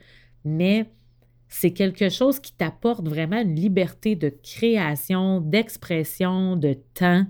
mais 0.45 0.91
c'est 1.49 1.71
quelque 1.71 2.09
chose 2.09 2.39
qui 2.39 2.53
t'apporte 2.53 3.07
vraiment 3.07 3.41
une 3.41 3.55
liberté 3.55 4.15
de 4.15 4.29
création, 4.29 5.41
d'expression, 5.41 6.55
de 6.55 6.77
temps. 6.93 7.25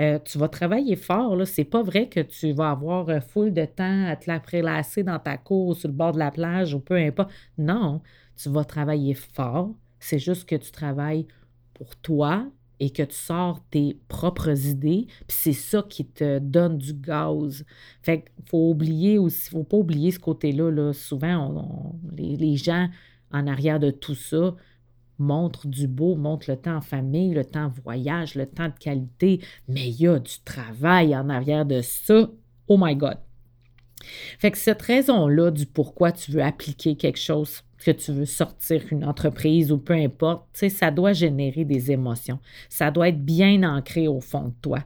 Euh, 0.00 0.18
tu 0.24 0.38
vas 0.38 0.48
travailler 0.48 0.96
fort, 0.96 1.36
là. 1.36 1.44
C'est 1.44 1.64
pas 1.64 1.82
vrai 1.82 2.08
que 2.08 2.20
tu 2.20 2.52
vas 2.52 2.70
avoir 2.70 3.08
euh, 3.10 3.20
full 3.20 3.52
de 3.52 3.66
temps 3.66 4.06
à 4.06 4.16
te 4.16 4.30
la 4.30 4.40
prélasser 4.40 5.02
dans 5.02 5.18
ta 5.18 5.36
cour 5.36 5.76
sur 5.76 5.88
le 5.88 5.94
bord 5.94 6.12
de 6.12 6.18
la 6.18 6.30
plage 6.30 6.72
ou 6.74 6.80
peu 6.80 6.96
importe. 6.96 7.30
Non, 7.58 8.00
tu 8.36 8.48
vas 8.48 8.64
travailler 8.64 9.14
fort. 9.14 9.74
C'est 9.98 10.18
juste 10.18 10.48
que 10.48 10.56
tu 10.56 10.70
travailles 10.70 11.26
pour 11.74 11.94
toi 11.96 12.46
et 12.80 12.90
que 12.90 13.02
tu 13.02 13.14
sors 13.14 13.62
tes 13.70 14.00
propres 14.08 14.66
idées, 14.66 15.06
puis 15.28 15.36
c'est 15.38 15.52
ça 15.52 15.84
qui 15.86 16.06
te 16.06 16.38
donne 16.38 16.78
du 16.78 16.94
gaz. 16.94 17.64
Fait 18.02 18.22
qu'il 18.22 18.44
faut 18.46 18.70
oublier 18.70 19.18
aussi, 19.18 19.50
faut 19.50 19.64
pas 19.64 19.76
oublier 19.76 20.10
ce 20.10 20.18
côté-là. 20.18 20.70
Là. 20.70 20.94
Souvent, 20.94 21.94
les, 22.16 22.56
gens 22.56 22.88
en 23.32 23.46
arrière 23.46 23.80
de 23.80 23.90
tout 23.90 24.14
ça 24.14 24.54
montrent 25.18 25.68
du 25.68 25.86
beau, 25.86 26.16
montrent 26.16 26.50
le 26.50 26.56
temps 26.56 26.76
en 26.76 26.80
famille, 26.80 27.34
le 27.34 27.44
temps 27.44 27.66
en 27.66 27.82
voyage, 27.84 28.34
le 28.34 28.46
temps 28.46 28.68
de 28.68 28.78
qualité, 28.78 29.40
mais 29.68 29.88
il 29.88 30.00
y 30.00 30.08
a 30.08 30.18
du 30.18 30.40
travail 30.44 31.14
en 31.14 31.28
arrière 31.28 31.66
de 31.66 31.82
ça. 31.82 32.30
Oh 32.68 32.78
my 32.80 32.96
God! 32.96 33.18
Fait 34.38 34.50
que 34.50 34.58
cette 34.58 34.80
raison-là 34.82 35.50
du 35.50 35.66
pourquoi 35.66 36.10
tu 36.10 36.32
veux 36.32 36.42
appliquer 36.42 36.96
quelque 36.96 37.18
chose 37.18 37.62
que 37.78 37.90
tu 37.90 38.12
veux 38.12 38.26
sortir 38.26 38.82
une 38.90 39.04
entreprise 39.04 39.72
ou 39.72 39.78
peu 39.78 39.94
importe, 39.94 40.46
ça 40.68 40.90
doit 40.90 41.12
générer 41.12 41.64
des 41.64 41.90
émotions. 41.90 42.38
Ça 42.68 42.90
doit 42.90 43.08
être 43.08 43.24
bien 43.24 43.62
ancré 43.62 44.08
au 44.08 44.20
fond 44.20 44.48
de 44.48 44.54
toi. 44.60 44.78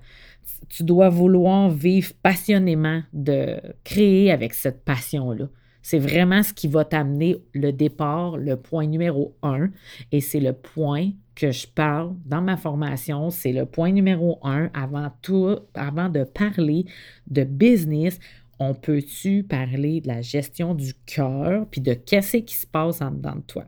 Tu 0.69 0.85
dois 0.85 1.09
vouloir 1.09 1.71
vivre 1.71 2.13
passionnément 2.23 3.03
de 3.13 3.61
créer 3.83 4.31
avec 4.31 4.55
cette 4.55 4.85
passion-là. 4.85 5.49
C'est 5.85 5.99
vraiment 5.99 6.43
ce 6.43 6.53
qui 6.53 6.67
va 6.67 6.85
t'amener 6.85 7.37
le 7.53 7.71
départ, 7.71 8.39
le 8.39 8.57
point 8.57 8.87
numéro 8.87 9.37
un. 9.43 9.71
Et 10.11 10.21
c'est 10.21 10.41
le 10.41 10.55
point 10.55 11.11
que 11.37 11.53
je 11.53 11.67
parle 11.69 12.15
dans 12.25 12.41
ma 12.41 12.57
formation. 12.57 13.31
C'est 13.31 13.53
le 13.53 13.67
point 13.67 13.93
numéro 13.93 14.39
un 14.43 14.71
avant 14.73 15.13
tout, 15.21 15.57
avant 15.75 16.09
de 16.09 16.25
parler 16.25 16.87
de 17.29 17.45
business 17.45 18.19
on 18.59 18.75
peut-tu 18.75 19.43
parler 19.43 20.01
de 20.01 20.09
la 20.09 20.21
gestion 20.21 20.75
du 20.75 20.95
cœur, 21.07 21.67
puis 21.71 21.81
de 21.81 21.95
qu'est-ce 21.95 22.39
qui 22.39 22.55
se 22.55 22.67
passe 22.67 23.03
en 23.03 23.11
dedans 23.11 23.37
de 23.37 23.41
toi? 23.43 23.65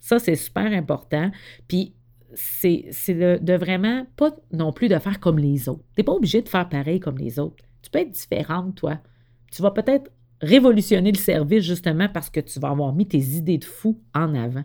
Ça, 0.00 0.18
c'est 0.18 0.36
super 0.36 0.72
important. 0.72 1.30
Puis, 1.66 1.94
c'est 2.34 2.84
de, 3.08 3.54
vraiment 3.54 4.06
pas 4.16 4.30
non 4.52 4.72
plus 4.72 4.88
de 4.88 4.98
faire 4.98 5.18
comme 5.18 5.38
les 5.38 5.68
autres. 5.68 5.82
Tu 5.94 6.00
n'es 6.00 6.04
pas 6.04 6.12
obligé 6.12 6.42
de 6.42 6.48
faire 6.48 6.68
pareil 6.68 7.00
comme 7.00 7.18
les 7.18 7.38
autres. 7.38 7.64
Tu 7.82 7.90
peux 7.90 7.98
être 7.98 8.10
différente, 8.10 8.76
toi. 8.76 9.00
Tu 9.50 9.62
vas 9.62 9.70
peut-être 9.70 10.10
révolutionner 10.40 11.12
le 11.12 11.18
service 11.18 11.64
justement 11.64 12.08
parce 12.08 12.30
que 12.30 12.40
tu 12.40 12.58
vas 12.60 12.70
avoir 12.70 12.92
mis 12.92 13.06
tes 13.06 13.18
idées 13.18 13.58
de 13.58 13.64
fou 13.64 14.00
en 14.14 14.34
avant. 14.34 14.64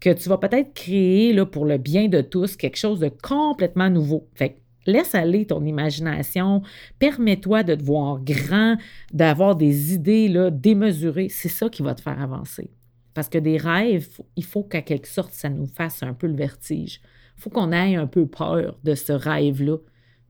Que 0.00 0.10
tu 0.10 0.28
vas 0.28 0.38
peut-être 0.38 0.74
créer 0.74 1.34
pour 1.46 1.64
le 1.64 1.78
bien 1.78 2.08
de 2.08 2.20
tous 2.20 2.56
quelque 2.56 2.76
chose 2.76 3.00
de 3.00 3.10
complètement 3.22 3.90
nouveau. 3.90 4.28
Fait 4.34 4.58
Laisse 4.86 5.14
aller 5.14 5.46
ton 5.46 5.64
imagination, 5.64 6.62
permets-toi 6.98 7.62
de 7.62 7.74
te 7.74 7.82
voir 7.82 8.20
grand, 8.20 8.76
d'avoir 9.12 9.56
des 9.56 9.94
idées 9.94 10.28
là, 10.28 10.50
démesurées. 10.50 11.28
C'est 11.30 11.48
ça 11.48 11.68
qui 11.68 11.82
va 11.82 11.94
te 11.94 12.02
faire 12.02 12.20
avancer. 12.20 12.70
Parce 13.14 13.28
que 13.28 13.38
des 13.38 13.56
rêves, 13.56 14.08
il 14.36 14.44
faut 14.44 14.64
qu'à 14.64 14.82
quelque 14.82 15.08
sorte, 15.08 15.32
ça 15.32 15.48
nous 15.48 15.66
fasse 15.66 16.02
un 16.02 16.12
peu 16.12 16.26
le 16.26 16.34
vertige. 16.34 17.00
Il 17.36 17.42
faut 17.42 17.50
qu'on 17.50 17.72
ait 17.72 17.94
un 17.94 18.06
peu 18.06 18.26
peur 18.26 18.78
de 18.84 18.94
ce 18.94 19.12
rêve-là. 19.12 19.78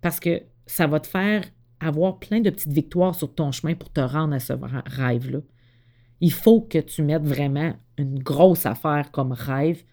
Parce 0.01 0.21
que 0.21 0.43
ça 0.67 0.87
va 0.87 1.01
te 1.01 1.07
faire 1.07 1.45
avoir 1.81 2.19
plein 2.19 2.41
de 2.41 2.51
petites 2.51 2.73
victoires 2.73 3.15
sur 3.15 3.35
ton 3.35 3.53
chemin 3.53 3.75
pour 3.75 3.91
te 3.91 4.01
rendre 4.01 4.35
à 4.35 4.41
ce 4.41 4.53
rêve-là. 4.87 5.41
Il 6.21 6.33
faut 6.33 6.61
que 6.61 6.79
tu 6.79 7.03
mettes 7.03 7.25
vraiment 7.25 7.75
une 7.99 8.19
grosse 8.19 8.67
affaire 8.67 9.11
comme 9.11 9.33
rêve, 9.33 9.85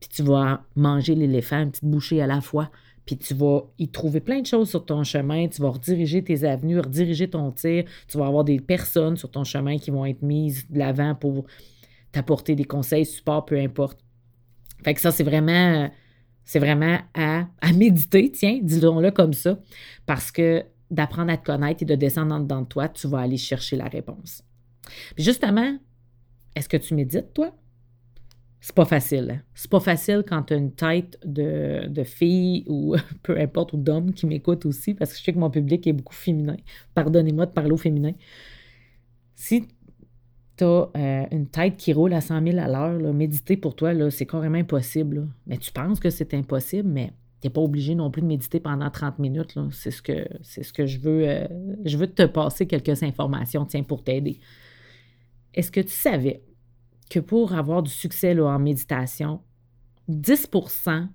puis 0.00 0.08
tu 0.08 0.22
vas 0.22 0.64
manger 0.74 1.14
l'éléphant 1.14 1.62
une 1.62 1.70
petite 1.70 1.84
bouchée 1.84 2.22
à 2.22 2.26
la 2.26 2.40
fois 2.40 2.70
puis 3.06 3.16
tu 3.16 3.34
vas 3.34 3.62
y 3.78 3.88
trouver 3.88 4.20
plein 4.20 4.40
de 4.40 4.46
choses 4.46 4.68
sur 4.68 4.84
ton 4.84 5.04
chemin, 5.04 5.46
tu 5.46 5.62
vas 5.62 5.70
rediriger 5.70 6.22
tes 6.24 6.42
avenues, 6.44 6.80
rediriger 6.80 7.30
ton 7.30 7.52
tir, 7.52 7.84
tu 8.08 8.18
vas 8.18 8.26
avoir 8.26 8.42
des 8.42 8.58
personnes 8.60 9.16
sur 9.16 9.30
ton 9.30 9.44
chemin 9.44 9.78
qui 9.78 9.92
vont 9.92 10.04
être 10.04 10.22
mises 10.22 10.68
de 10.68 10.78
l'avant 10.78 11.14
pour 11.14 11.46
t'apporter 12.10 12.56
des 12.56 12.64
conseils, 12.64 13.06
support, 13.06 13.46
peu 13.46 13.58
importe. 13.58 14.00
Fait 14.82 14.92
que 14.92 15.00
ça, 15.00 15.12
c'est 15.12 15.22
vraiment, 15.22 15.88
c'est 16.44 16.58
vraiment 16.58 16.98
à, 17.14 17.46
méditer, 17.74 18.32
tiens, 18.32 18.58
disons-le 18.60 19.12
comme 19.12 19.32
ça, 19.32 19.58
parce 20.04 20.32
que 20.32 20.64
d'apprendre 20.90 21.32
à 21.32 21.36
te 21.36 21.44
connaître 21.44 21.82
et 21.82 21.86
de 21.86 21.94
descendre 21.94 22.34
en 22.34 22.40
dedans 22.40 22.62
de 22.62 22.66
toi, 22.66 22.88
tu 22.88 23.08
vas 23.08 23.20
aller 23.20 23.36
chercher 23.36 23.76
la 23.76 23.86
réponse. 23.86 24.42
Puis 25.14 25.24
justement, 25.24 25.78
est-ce 26.54 26.68
que 26.68 26.76
tu 26.76 26.94
médites, 26.94 27.32
toi? 27.34 27.52
c'est 28.66 28.74
pas 28.74 28.84
facile. 28.84 29.30
Hein? 29.30 29.40
C'est 29.54 29.70
pas 29.70 29.78
facile 29.78 30.24
quand 30.26 30.42
tu 30.42 30.54
as 30.54 30.56
une 30.56 30.72
tête 30.72 31.20
de, 31.24 31.86
de 31.86 32.02
fille 32.02 32.64
ou 32.66 32.96
peu 33.22 33.38
importe, 33.38 33.74
ou 33.74 33.76
d'homme 33.76 34.12
qui 34.12 34.26
m'écoute 34.26 34.66
aussi, 34.66 34.92
parce 34.92 35.12
que 35.12 35.18
je 35.20 35.22
sais 35.22 35.32
que 35.32 35.38
mon 35.38 35.50
public 35.50 35.86
est 35.86 35.92
beaucoup 35.92 36.14
féminin. 36.14 36.56
Pardonnez-moi 36.92 37.46
de 37.46 37.52
parler 37.52 37.70
au 37.70 37.76
féminin. 37.76 38.10
Si 39.36 39.68
tu 40.56 40.64
as 40.64 40.90
euh, 40.96 41.26
une 41.30 41.46
tête 41.46 41.76
qui 41.76 41.92
roule 41.92 42.12
à 42.12 42.20
100 42.20 42.42
000 42.42 42.58
à 42.58 42.66
l'heure, 42.66 43.14
méditer 43.14 43.56
pour 43.56 43.76
toi, 43.76 43.92
c'est 44.10 44.26
carrément 44.26 44.58
impossible. 44.58 45.28
Mais 45.46 45.58
tu 45.58 45.70
penses 45.70 46.00
que 46.00 46.10
c'est 46.10 46.34
impossible, 46.34 46.88
mais 46.88 47.12
tu 47.40 47.46
n'es 47.46 47.50
pas 47.50 47.60
obligé 47.60 47.94
non 47.94 48.10
plus 48.10 48.22
de 48.22 48.26
méditer 48.26 48.60
pendant 48.60 48.90
30 48.90 49.18
minutes. 49.18 49.58
C'est 49.70 49.90
ce 49.90 50.00
que, 50.02 50.26
c'est 50.42 50.62
ce 50.62 50.72
que 50.72 50.86
je 50.86 50.98
veux. 50.98 51.28
Euh, 51.28 51.46
je 51.84 51.96
veux 51.98 52.06
te 52.06 52.24
passer 52.24 52.66
quelques 52.66 53.02
informations, 53.02 53.66
tiens, 53.66 53.82
pour 53.82 54.04
t'aider. 54.04 54.40
Est-ce 55.54 55.70
que 55.70 55.80
tu 55.80 55.92
savais 55.92 56.42
que 57.10 57.20
pour 57.20 57.54
avoir 57.54 57.82
du 57.82 57.90
succès 57.90 58.38
en 58.40 58.58
méditation, 58.58 59.40
10% 60.08 61.08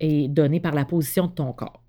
est 0.00 0.28
donné 0.28 0.60
par 0.60 0.74
la 0.74 0.84
position 0.84 1.26
de 1.26 1.32
ton 1.32 1.52
corps? 1.52 1.82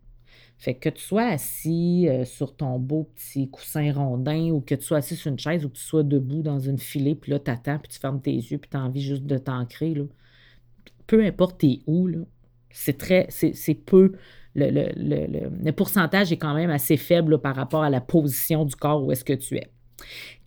Fait 0.57 0.75
que 0.75 0.89
tu 0.89 1.01
sois 1.01 1.24
assis 1.24 2.09
euh, 2.09 2.25
sur 2.25 2.53
ton 2.53 2.79
beau 2.79 3.09
petit 3.15 3.50
coussin 3.50 3.93
rondin 3.93 4.50
ou 4.51 4.59
que 4.59 4.75
tu 4.75 4.83
sois 4.83 4.98
assis 4.98 5.15
sur 5.15 5.31
une 5.31 5.39
chaise 5.39 5.63
ou 5.63 5.69
que 5.69 5.77
tu 5.77 5.83
sois 5.83 6.03
debout 6.03 6.41
dans 6.41 6.59
une 6.59 6.77
filée, 6.77 7.15
puis 7.15 7.31
là, 7.31 7.39
tu 7.39 7.50
attends, 7.50 7.79
puis 7.79 7.88
tu 7.88 7.98
fermes 7.98 8.21
tes 8.21 8.33
yeux, 8.33 8.57
puis 8.57 8.69
tu 8.69 8.75
as 8.75 8.81
envie 8.81 9.01
juste 9.01 9.24
de 9.24 9.38
t'ancrer. 9.38 9.95
Peu 11.07 11.24
importe 11.24 11.62
t'es 11.62 11.79
où, 11.88 12.09
c'est 12.72 12.98
très, 12.98 13.28
c'est 13.30 13.74
peu. 13.74 14.14
Le, 14.56 15.72
pourcentage 15.72 16.32
est 16.32 16.38
quand 16.38 16.54
même 16.54 16.70
assez 16.70 16.98
faible 16.98 17.40
par 17.40 17.56
rapport 17.56 17.84
à 17.84 17.90
la 17.90 18.02
position 18.02 18.66
du 18.66 18.76
corps 18.76 19.04
où 19.04 19.12
est-ce 19.12 19.24
que 19.24 19.34
tu 19.34 19.58
es. 19.58 19.70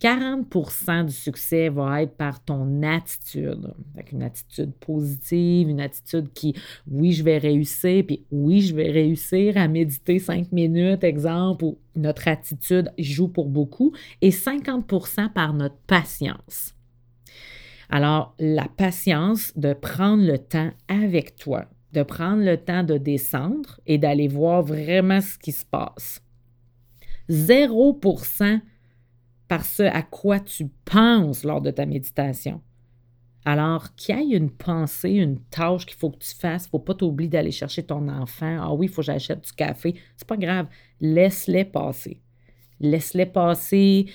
40% 0.01 1.05
du 1.05 1.13
succès 1.13 1.69
va 1.69 2.01
être 2.01 2.15
par 2.15 2.43
ton 2.43 2.81
attitude. 2.83 3.73
une 4.11 4.23
attitude 4.23 4.73
positive, 4.73 5.69
une 5.69 5.79
attitude 5.79 6.33
qui, 6.33 6.55
oui, 6.87 7.13
je 7.13 7.23
vais 7.23 7.37
réussir, 7.37 8.03
puis 8.05 8.25
oui, 8.31 8.61
je 8.61 8.75
vais 8.75 8.91
réussir 8.91 9.57
à 9.57 9.67
méditer 9.67 10.19
cinq 10.19 10.51
minutes, 10.51 11.03
exemple, 11.03 11.65
ou 11.65 11.77
notre 11.95 12.27
attitude 12.27 12.91
joue 12.97 13.29
pour 13.29 13.49
beaucoup, 13.49 13.93
et 14.21 14.31
50% 14.31 15.31
par 15.31 15.53
notre 15.53 15.77
patience. 15.87 16.75
Alors, 17.89 18.35
la 18.39 18.67
patience 18.67 19.53
de 19.55 19.73
prendre 19.73 20.23
le 20.25 20.39
temps 20.39 20.71
avec 20.87 21.35
toi, 21.35 21.65
de 21.93 22.03
prendre 22.03 22.43
le 22.43 22.57
temps 22.57 22.83
de 22.83 22.97
descendre 22.97 23.79
et 23.85 23.97
d'aller 23.97 24.27
voir 24.27 24.63
vraiment 24.63 25.21
ce 25.21 25.37
qui 25.37 25.51
se 25.51 25.65
passe. 25.65 26.21
0% 27.29 28.61
par 29.47 29.65
ce 29.65 29.83
à 29.83 30.01
quoi 30.01 30.39
tu 30.39 30.67
penses 30.85 31.43
lors 31.43 31.61
de 31.61 31.71
ta 31.71 31.85
méditation. 31.85 32.61
Alors, 33.45 33.93
qu'il 33.95 34.29
y 34.29 34.33
ait 34.33 34.37
une 34.37 34.49
pensée, 34.49 35.11
une 35.11 35.39
tâche 35.39 35.85
qu'il 35.85 35.97
faut 35.97 36.09
que 36.09 36.17
tu 36.17 36.33
fasses, 36.33 36.63
il 36.63 36.67
ne 36.67 36.71
faut 36.71 36.79
pas 36.79 36.93
t'oublier 36.93 37.29
d'aller 37.29 37.51
chercher 37.51 37.83
ton 37.83 38.07
enfant. 38.07 38.57
Ah 38.59 38.73
oui, 38.73 38.87
il 38.87 38.89
faut 38.89 39.01
que 39.01 39.07
j'achète 39.07 39.43
du 39.43 39.51
café. 39.51 39.95
C'est 40.15 40.27
pas 40.27 40.37
grave. 40.37 40.67
Laisse-les 41.01 41.65
passer. 41.65 42.21
Laisse-les 42.79 43.25
passer. 43.25 44.07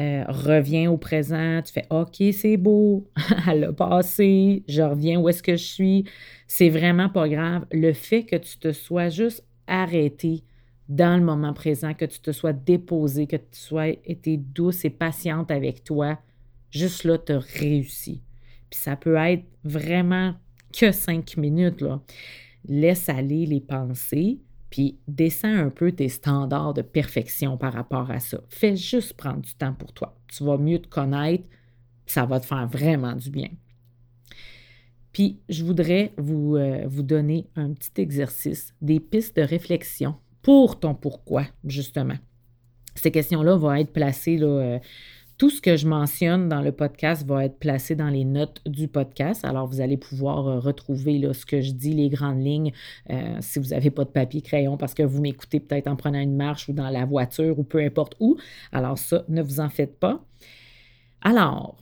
Euh, 0.00 0.24
reviens 0.28 0.90
au 0.90 0.96
présent. 0.96 1.60
Tu 1.62 1.72
fais 1.72 1.86
OK, 1.90 2.16
c'est 2.32 2.56
beau. 2.56 3.06
Elle 3.48 3.64
a 3.64 3.72
passé. 3.72 4.62
Je 4.66 4.80
reviens 4.80 5.20
où 5.20 5.28
est-ce 5.28 5.42
que 5.42 5.56
je 5.56 5.64
suis. 5.64 6.04
C'est 6.46 6.70
vraiment 6.70 7.10
pas 7.10 7.28
grave. 7.28 7.66
Le 7.70 7.92
fait 7.92 8.24
que 8.24 8.36
tu 8.36 8.58
te 8.58 8.72
sois 8.72 9.10
juste 9.10 9.44
arrêté 9.66 10.42
dans 10.88 11.18
le 11.18 11.24
moment 11.24 11.52
présent, 11.52 11.94
que 11.94 12.04
tu 12.04 12.18
te 12.18 12.32
sois 12.32 12.52
déposé, 12.52 13.26
que 13.26 13.36
tu 13.36 13.44
sois 13.52 13.88
été 13.88 14.36
douce 14.36 14.84
et 14.84 14.90
patiente 14.90 15.50
avec 15.50 15.84
toi, 15.84 16.18
juste 16.70 17.04
là, 17.04 17.18
tu 17.18 17.32
as 17.32 17.38
réussi. 17.38 18.22
Puis 18.70 18.80
ça 18.80 18.96
peut 18.96 19.16
être 19.16 19.44
vraiment 19.64 20.34
que 20.72 20.90
cinq 20.92 21.36
minutes, 21.36 21.80
là. 21.80 22.00
Laisse 22.68 23.08
aller 23.08 23.46
les 23.46 23.60
pensées, 23.60 24.38
puis 24.70 24.98
descends 25.08 25.54
un 25.54 25.70
peu 25.70 25.92
tes 25.92 26.08
standards 26.08 26.74
de 26.74 26.82
perfection 26.82 27.56
par 27.56 27.72
rapport 27.72 28.10
à 28.10 28.20
ça. 28.20 28.40
Fais 28.48 28.76
juste 28.76 29.14
prendre 29.14 29.40
du 29.40 29.54
temps 29.54 29.74
pour 29.74 29.92
toi. 29.92 30.16
Tu 30.28 30.44
vas 30.44 30.56
mieux 30.56 30.78
te 30.78 30.88
connaître, 30.88 31.44
ça 32.06 32.24
va 32.24 32.40
te 32.40 32.46
faire 32.46 32.66
vraiment 32.68 33.14
du 33.14 33.30
bien. 33.30 33.48
Puis, 35.12 35.40
je 35.48 35.64
voudrais 35.64 36.12
vous, 36.18 36.56
euh, 36.56 36.86
vous 36.86 37.02
donner 37.02 37.48
un 37.56 37.72
petit 37.72 38.00
exercice, 38.00 38.74
des 38.80 39.00
pistes 39.00 39.36
de 39.36 39.42
réflexion 39.42 40.14
pour 40.40 40.78
ton 40.78 40.94
pourquoi, 40.94 41.44
justement. 41.64 42.16
Ces 42.94 43.10
questions-là 43.10 43.56
vont 43.56 43.74
être 43.74 43.92
placées, 43.92 44.36
là, 44.36 44.46
euh, 44.46 44.78
tout 45.40 45.48
ce 45.48 45.62
que 45.62 45.74
je 45.78 45.88
mentionne 45.88 46.50
dans 46.50 46.60
le 46.60 46.70
podcast 46.70 47.26
va 47.26 47.46
être 47.46 47.58
placé 47.58 47.94
dans 47.94 48.10
les 48.10 48.26
notes 48.26 48.60
du 48.66 48.88
podcast. 48.88 49.42
Alors, 49.42 49.66
vous 49.66 49.80
allez 49.80 49.96
pouvoir 49.96 50.46
euh, 50.46 50.58
retrouver 50.58 51.18
là, 51.18 51.32
ce 51.32 51.46
que 51.46 51.62
je 51.62 51.72
dis, 51.72 51.94
les 51.94 52.10
grandes 52.10 52.44
lignes, 52.44 52.74
euh, 53.08 53.38
si 53.40 53.58
vous 53.58 53.68
n'avez 53.68 53.90
pas 53.90 54.04
de 54.04 54.10
papier, 54.10 54.42
crayon, 54.42 54.76
parce 54.76 54.92
que 54.92 55.02
vous 55.02 55.22
m'écoutez 55.22 55.58
peut-être 55.58 55.86
en 55.86 55.96
prenant 55.96 56.20
une 56.20 56.36
marche 56.36 56.68
ou 56.68 56.74
dans 56.74 56.90
la 56.90 57.06
voiture 57.06 57.58
ou 57.58 57.64
peu 57.64 57.78
importe 57.78 58.16
où. 58.20 58.36
Alors, 58.70 58.98
ça, 58.98 59.24
ne 59.30 59.40
vous 59.40 59.60
en 59.60 59.70
faites 59.70 59.98
pas. 59.98 60.22
Alors, 61.22 61.78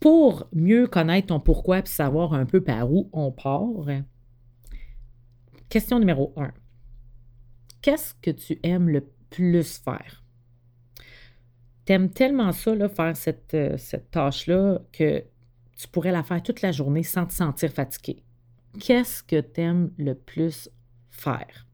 pour 0.00 0.48
mieux 0.54 0.86
connaître 0.86 1.26
ton 1.26 1.38
pourquoi 1.38 1.80
et 1.80 1.82
savoir 1.84 2.32
un 2.32 2.46
peu 2.46 2.62
par 2.62 2.90
où 2.90 3.10
on 3.12 3.30
part, 3.30 3.90
question 5.68 5.98
numéro 5.98 6.32
1. 6.38 6.50
Qu'est-ce 7.82 8.14
que 8.22 8.30
tu 8.30 8.58
aimes 8.62 8.88
le 8.88 9.06
plus 9.28 9.76
faire? 9.76 10.25
T'aimes 11.86 12.10
tellement 12.10 12.50
ça, 12.50 12.74
là, 12.74 12.88
faire 12.88 13.16
cette, 13.16 13.54
euh, 13.54 13.76
cette 13.78 14.10
tâche-là, 14.10 14.80
que 14.92 15.24
tu 15.76 15.86
pourrais 15.86 16.10
la 16.10 16.24
faire 16.24 16.42
toute 16.42 16.60
la 16.60 16.72
journée 16.72 17.04
sans 17.04 17.26
te 17.26 17.32
sentir 17.32 17.70
fatigué. 17.70 18.24
Qu'est-ce 18.80 19.22
que 19.22 19.40
tu 19.40 19.60
aimes 19.60 19.92
le 19.96 20.14
plus 20.14 20.68
faire? 21.10 21.66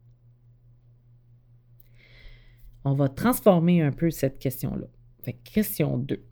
On 2.85 2.93
va 2.93 3.09
transformer 3.09 3.81
un 3.81 3.91
peu 3.91 4.11
cette 4.11 4.37
question-là. 4.37 4.85
question 5.43 5.97
2. 5.97 6.23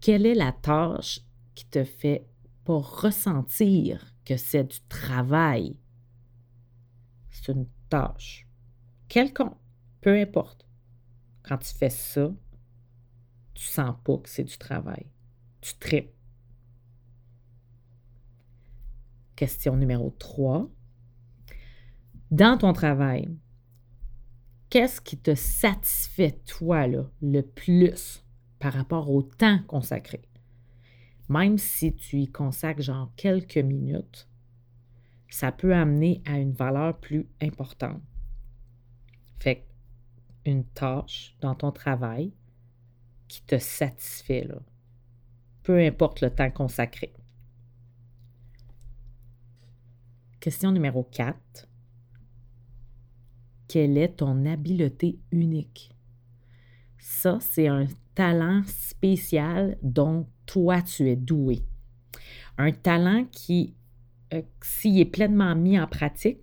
Quelle 0.00 0.26
est 0.26 0.34
la 0.34 0.50
tâche 0.50 1.20
qui 1.54 1.66
te 1.66 1.84
fait 1.84 2.26
pas 2.64 2.78
ressentir 2.78 4.12
que 4.24 4.36
c'est 4.36 4.64
du 4.64 4.80
travail? 4.88 5.76
C'est 7.30 7.52
une 7.52 7.66
tâche. 7.88 8.48
Quelconque, 9.06 9.56
peu 10.00 10.18
importe. 10.18 10.67
Quand 11.48 11.56
tu 11.56 11.72
fais 11.72 11.88
ça, 11.88 12.30
tu 13.54 13.64
sens 13.64 13.94
pas 14.04 14.18
que 14.18 14.28
c'est 14.28 14.44
du 14.44 14.58
travail. 14.58 15.06
Tu 15.62 15.72
tripes. 15.78 16.12
Question 19.34 19.76
numéro 19.76 20.10
3. 20.10 20.68
Dans 22.30 22.58
ton 22.58 22.74
travail, 22.74 23.34
qu'est-ce 24.68 25.00
qui 25.00 25.16
te 25.16 25.34
satisfait, 25.34 26.38
toi, 26.44 26.86
là, 26.86 27.04
le 27.22 27.40
plus 27.40 28.22
par 28.58 28.74
rapport 28.74 29.10
au 29.10 29.22
temps 29.22 29.60
consacré? 29.68 30.20
Même 31.30 31.56
si 31.56 31.94
tu 31.94 32.18
y 32.20 32.30
consacres 32.30 32.82
genre 32.82 33.10
quelques 33.16 33.56
minutes, 33.56 34.28
ça 35.30 35.50
peut 35.50 35.74
amener 35.74 36.20
à 36.26 36.38
une 36.38 36.52
valeur 36.52 36.98
plus 36.98 37.26
importante. 37.40 38.02
Fait 39.38 39.67
une 40.44 40.64
tâche 40.64 41.36
dans 41.40 41.54
ton 41.54 41.72
travail 41.72 42.32
qui 43.28 43.42
te 43.42 43.58
satisfait, 43.58 44.48
peu 45.62 45.78
importe 45.78 46.20
le 46.20 46.30
temps 46.30 46.50
consacré. 46.50 47.12
Question 50.40 50.72
numéro 50.72 51.02
4. 51.02 51.68
Quelle 53.66 53.98
est 53.98 54.16
ton 54.16 54.46
habileté 54.46 55.18
unique? 55.30 55.94
Ça, 56.98 57.38
c'est 57.40 57.68
un 57.68 57.86
talent 58.14 58.62
spécial 58.66 59.76
dont 59.82 60.26
toi, 60.46 60.80
tu 60.80 61.08
es 61.08 61.16
doué. 61.16 61.60
Un 62.56 62.72
talent 62.72 63.26
qui, 63.30 63.74
euh, 64.32 64.42
s'il 64.62 64.98
est 64.98 65.04
pleinement 65.04 65.54
mis 65.54 65.78
en 65.78 65.86
pratique, 65.86 66.38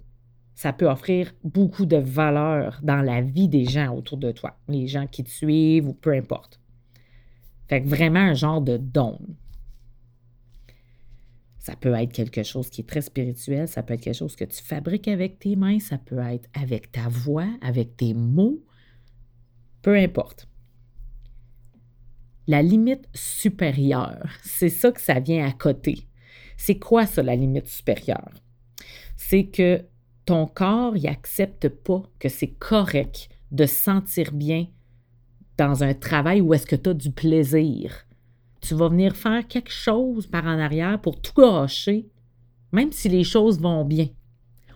ça 0.55 0.71
peut 0.71 0.89
offrir 0.89 1.33
beaucoup 1.43 1.85
de 1.85 1.97
valeur 1.97 2.79
dans 2.81 3.01
la 3.01 3.21
vie 3.21 3.50
des 3.50 3.65
gens 3.65 3.93
autour 3.93 4.17
de 4.17 4.31
toi, 4.31 4.57
les 4.69 4.88
gens 4.88 5.05
qui 5.05 5.24
te 5.24 5.29
suivent 5.29 5.89
ou 5.89 5.93
peu 5.93 6.13
importe. 6.13 6.62
Fait 7.67 7.83
que 7.83 7.88
vraiment 7.88 8.21
un 8.21 8.33
genre 8.33 8.62
de 8.62 8.77
don. 8.77 9.19
Ça 11.59 11.75
peut 11.75 11.93
être 11.93 12.13
quelque 12.13 12.43
chose 12.43 12.69
qui 12.69 12.81
est 12.81 12.85
très 12.88 13.01
spirituel, 13.01 13.67
ça 13.67 13.83
peut 13.83 13.95
être 13.95 14.01
quelque 14.01 14.17
chose 14.17 14.35
que 14.35 14.45
tu 14.45 14.63
fabriques 14.63 15.07
avec 15.07 15.39
tes 15.39 15.55
mains, 15.55 15.79
ça 15.79 15.97
peut 15.97 16.19
être 16.19 16.47
avec 16.53 16.91
ta 16.91 17.09
voix, 17.09 17.50
avec 17.62 17.97
tes 17.97 18.13
mots, 18.13 18.63
peu 19.81 19.97
importe. 19.97 20.47
La 22.47 22.62
limite 22.62 23.09
supérieure, 23.13 24.38
c'est 24.43 24.69
ça 24.69 24.91
que 24.91 25.01
ça 25.01 25.19
vient 25.19 25.45
à 25.45 25.51
côté. 25.51 26.07
C'est 26.55 26.77
quoi 26.77 27.07
ça, 27.07 27.24
la 27.24 27.35
limite 27.35 27.67
supérieure? 27.67 28.31
C'est 29.17 29.47
que 29.47 29.83
ton 30.25 30.48
corps 30.48 30.96
n'accepte 30.96 31.70
pas 31.70 32.03
que 32.20 32.29
c'est 32.29 32.53
correct 32.60 33.29
de 33.51 33.65
se 33.65 33.75
sentir 33.75 34.32
bien 34.32 34.67
dans 35.58 35.84
un 35.84 35.94
travail 35.94 36.41
où 36.41 36.53
est-ce 36.53 36.65
que 36.65 36.75
tu 36.75 36.89
as 36.89 36.94
du 36.94 37.12
plaisir. 37.12 38.05
Tu 38.62 38.74
vas 38.74 38.89
venir 38.89 39.15
faire 39.15 39.48
quelque 39.48 39.72
chose 39.72 40.27
par 40.27 40.46
en 40.46 40.60
arrière 40.60 41.00
pour 41.00 41.22
tout 41.22 41.34
gâcher, 41.39 42.08
même 42.72 42.91
si 42.91 43.10
les 43.10 43.24
choses 43.24 43.60
vont 43.60 43.86
bien. 43.86 44.08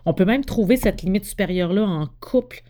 On 0.05 0.13
peut 0.13 0.25
même 0.25 0.45
trouver 0.45 0.77
cette 0.77 1.01
limite 1.01 1.25
supérieure-là 1.25 1.83
en 1.83 2.07
couple. 2.19 2.61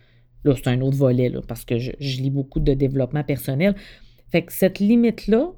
Là, 0.44 0.54
c'est 0.56 0.68
un 0.68 0.80
autre 0.80 0.96
volet, 0.96 1.30
parce 1.46 1.64
que 1.64 1.78
je, 1.78 1.92
lis 2.00 2.30
beaucoup 2.30 2.60
de 2.60 2.72
développement 2.72 3.22
personnel. 3.22 3.76
Fait 4.32 4.42
que 4.42 4.52
cette 4.52 4.78
limite-là, 4.78 5.52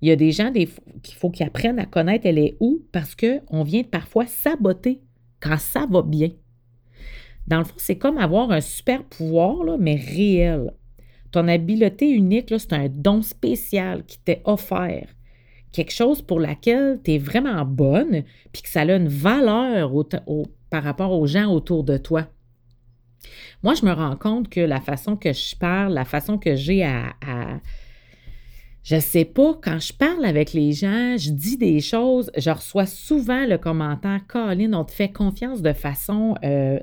il 0.00 0.08
y 0.08 0.10
a 0.10 0.16
des 0.16 0.32
gens 0.32 0.52
qu'il 0.52 1.14
faut 1.14 1.30
qu'ils 1.30 1.46
apprennent 1.46 1.78
à 1.78 1.86
connaître 1.86 2.26
elle 2.26 2.38
est 2.38 2.56
où? 2.58 2.82
Parce 2.90 3.14
qu'on 3.14 3.62
vient 3.62 3.84
parfois 3.84 4.26
saboter 4.26 5.00
quand 5.40 5.58
ça 5.58 5.86
va 5.88 6.02
bien. 6.02 6.30
Dans 7.46 7.58
le 7.58 7.64
fond, 7.64 7.74
c'est 7.76 7.98
comme 7.98 8.18
avoir 8.18 8.50
un 8.50 8.60
super 8.60 9.04
pouvoir, 9.04 9.64
là, 9.64 9.76
mais 9.78 9.96
réel. 9.96 10.72
Ton 11.32 11.48
habileté 11.48 12.10
unique, 12.10 12.54
c'est 12.56 12.72
un 12.72 12.88
don 12.88 13.22
spécial 13.22 14.04
qui 14.04 14.18
t'est 14.18 14.42
offert. 14.44 15.08
Quelque 15.72 15.92
chose 15.92 16.20
pour 16.20 16.38
laquelle 16.38 17.00
tu 17.02 17.12
es 17.12 17.18
vraiment 17.18 17.64
bonne, 17.64 18.24
puis 18.52 18.62
que 18.62 18.68
ça 18.68 18.82
a 18.82 18.96
une 18.96 19.08
valeur 19.08 19.92
par 20.70 20.82
rapport 20.84 21.12
aux 21.12 21.26
gens 21.26 21.50
autour 21.50 21.84
de 21.84 21.96
toi. 21.96 22.26
Moi, 23.62 23.74
je 23.74 23.86
me 23.86 23.92
rends 23.92 24.16
compte 24.16 24.48
que 24.48 24.60
la 24.60 24.80
façon 24.80 25.16
que 25.16 25.32
je 25.32 25.56
parle, 25.56 25.94
la 25.94 26.04
façon 26.04 26.36
que 26.36 26.56
j'ai 26.56 26.84
à, 26.84 27.14
Je 28.82 28.98
sais 28.98 29.24
pas, 29.24 29.58
quand 29.62 29.78
je 29.78 29.92
parle 29.92 30.24
avec 30.24 30.52
les 30.52 30.72
gens, 30.72 31.16
je 31.16 31.30
dis 31.30 31.56
des 31.56 31.80
choses, 31.80 32.30
je 32.36 32.50
reçois 32.50 32.86
souvent 32.86 33.46
le 33.46 33.56
commentaire 33.56 34.20
Colin, 34.26 34.72
on 34.74 34.84
te 34.84 34.90
fait 34.90 35.12
confiance 35.12 35.62
de 35.62 35.72
façon 35.72 36.34
euh, 36.44 36.80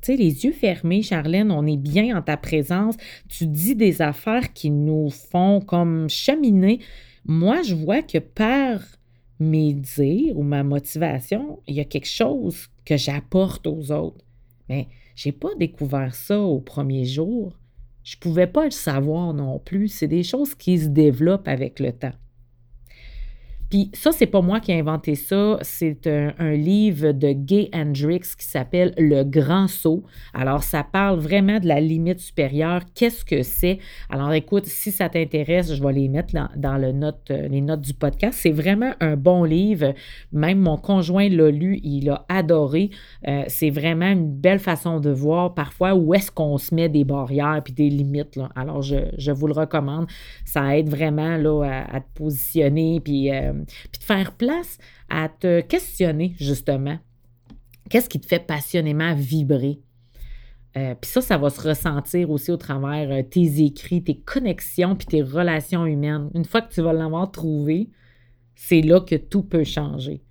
tu 0.00 0.16
les 0.16 0.44
yeux 0.44 0.52
fermés, 0.52 1.02
Charlène, 1.02 1.50
on 1.50 1.66
est 1.66 1.76
bien 1.76 2.16
en 2.16 2.22
ta 2.22 2.36
présence. 2.36 2.96
Tu 3.28 3.46
dis 3.46 3.74
des 3.74 4.02
affaires 4.02 4.52
qui 4.52 4.70
nous 4.70 5.10
font 5.10 5.60
comme 5.60 6.08
cheminer. 6.08 6.80
Moi, 7.24 7.62
je 7.62 7.74
vois 7.74 8.02
que 8.02 8.18
par 8.18 8.80
mes 9.40 9.72
dires 9.72 10.36
ou 10.36 10.42
ma 10.42 10.62
motivation, 10.62 11.60
il 11.66 11.76
y 11.76 11.80
a 11.80 11.84
quelque 11.84 12.08
chose 12.08 12.68
que 12.84 12.96
j'apporte 12.96 13.66
aux 13.66 13.92
autres. 13.92 14.24
Mais 14.68 14.88
j'ai 15.14 15.32
pas 15.32 15.54
découvert 15.58 16.14
ça 16.14 16.40
au 16.40 16.60
premier 16.60 17.04
jour. 17.04 17.52
Je 18.04 18.16
pouvais 18.16 18.46
pas 18.46 18.64
le 18.64 18.70
savoir 18.70 19.34
non 19.34 19.58
plus. 19.58 19.88
C'est 19.88 20.08
des 20.08 20.22
choses 20.22 20.54
qui 20.54 20.78
se 20.78 20.88
développent 20.88 21.48
avec 21.48 21.80
le 21.80 21.92
temps. 21.92 22.14
Puis 23.70 23.90
ça, 23.92 24.12
c'est 24.12 24.26
pas 24.26 24.40
moi 24.40 24.60
qui 24.60 24.72
ai 24.72 24.80
inventé 24.80 25.14
ça, 25.14 25.58
c'est 25.60 26.06
un, 26.06 26.52
livre 26.52 27.12
de 27.12 27.32
Gay 27.32 27.68
Hendrix 27.74 28.20
qui 28.38 28.46
s'appelle 28.46 28.94
Le 28.96 29.24
Grand 29.24 29.68
Saut. 29.68 30.04
Alors, 30.32 30.62
ça 30.62 30.82
parle 30.82 31.18
vraiment 31.18 31.60
de 31.60 31.66
la 31.66 31.78
limite 31.78 32.20
supérieure. 32.20 32.80
Qu'est-ce 32.94 33.24
que 33.26 33.42
c'est? 33.42 33.78
Alors, 34.08 34.32
écoute, 34.32 34.64
si 34.64 34.90
ça 34.90 35.10
t'intéresse, 35.10 35.74
je 35.74 35.82
vais 35.82 35.92
les 35.92 36.08
mettre 36.08 36.34
dans, 36.56 36.78
le 36.78 36.92
note, 36.92 37.30
euh, 37.30 37.46
les 37.48 37.60
notes 37.60 37.82
du 37.82 37.92
podcast. 37.92 38.38
C'est 38.40 38.52
vraiment 38.52 38.92
un 39.00 39.16
bon 39.16 39.44
livre. 39.44 39.92
Même 40.32 40.60
mon 40.60 40.78
conjoint 40.78 41.28
l'a 41.28 41.50
lu, 41.50 41.78
il 41.82 42.08
a 42.08 42.24
adoré. 42.30 42.90
Euh, 43.26 43.44
c'est 43.48 43.70
vraiment 43.70 44.10
une 44.10 44.32
belle 44.32 44.60
façon 44.60 44.98
de 44.98 45.10
voir 45.10 45.52
parfois 45.52 45.94
où 45.94 46.14
est-ce 46.14 46.30
qu'on 46.30 46.56
se 46.56 46.74
met 46.74 46.88
des 46.88 47.04
barrières 47.04 47.60
puis 47.62 47.74
des 47.74 47.90
limites. 47.90 48.38
Alors, 48.56 48.80
je, 48.80 49.30
vous 49.30 49.46
le 49.46 49.52
recommande. 49.52 50.06
Ça 50.46 50.76
aide 50.78 50.88
vraiment 50.88 51.36
là, 51.36 51.84
à, 51.92 52.00
te 52.00 52.06
positionner 52.14 53.00
puis... 53.00 53.30
Euh, 53.30 53.57
puis 53.66 53.98
de 54.00 54.04
faire 54.04 54.32
place 54.32 54.78
à 55.08 55.28
te 55.28 55.60
questionner 55.60 56.34
justement. 56.38 56.98
Qu'est-ce 57.90 58.08
qui 58.08 58.20
te 58.20 58.26
fait 58.26 58.46
passionnément 58.46 59.14
vibrer? 59.14 59.80
Euh, 60.76 60.94
puis 60.94 61.10
ça, 61.10 61.20
ça 61.20 61.38
va 61.38 61.50
se 61.50 61.66
ressentir 61.66 62.30
aussi 62.30 62.50
au 62.50 62.56
travers 62.56 63.10
euh, 63.10 63.22
tes 63.22 63.64
écrits, 63.64 64.04
tes 64.04 64.18
connexions, 64.18 64.94
puis 64.94 65.06
tes 65.06 65.22
relations 65.22 65.86
humaines. 65.86 66.30
Une 66.34 66.44
fois 66.44 66.60
que 66.60 66.72
tu 66.72 66.82
vas 66.82 66.92
l'avoir 66.92 67.30
trouvé, 67.30 67.88
c'est 68.54 68.82
là 68.82 69.00
que 69.00 69.14
tout 69.14 69.42
peut 69.42 69.64
changer. 69.64 70.22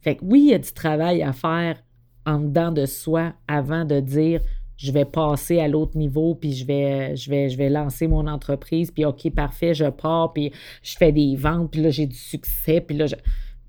Fait 0.00 0.16
que 0.16 0.24
oui, 0.24 0.40
il 0.40 0.50
y 0.50 0.54
a 0.54 0.58
du 0.58 0.72
travail 0.72 1.22
à 1.22 1.32
faire 1.32 1.82
en 2.26 2.40
dedans 2.40 2.72
de 2.72 2.84
soi 2.84 3.34
avant 3.46 3.84
de 3.84 4.00
dire 4.00 4.40
je 4.76 4.92
vais 4.92 5.04
passer 5.04 5.60
à 5.60 5.68
l'autre 5.68 5.96
niveau, 5.96 6.34
puis 6.34 6.52
je 6.52 6.66
vais, 6.66 7.16
je, 7.16 7.30
vais, 7.30 7.48
je 7.48 7.62
lancer 7.62 8.08
mon 8.08 8.26
entreprise, 8.26 8.90
puis 8.90 9.04
OK, 9.04 9.30
parfait, 9.30 9.74
je 9.74 9.86
pars, 9.86 10.32
puis 10.32 10.52
je 10.82 10.96
fais 10.96 11.12
des 11.12 11.36
ventes, 11.36 11.70
puis 11.70 11.82
là, 11.82 11.90
j'ai 11.90 12.06
du 12.06 12.16
succès, 12.16 12.80
puis 12.80 12.96
là, 12.96 13.06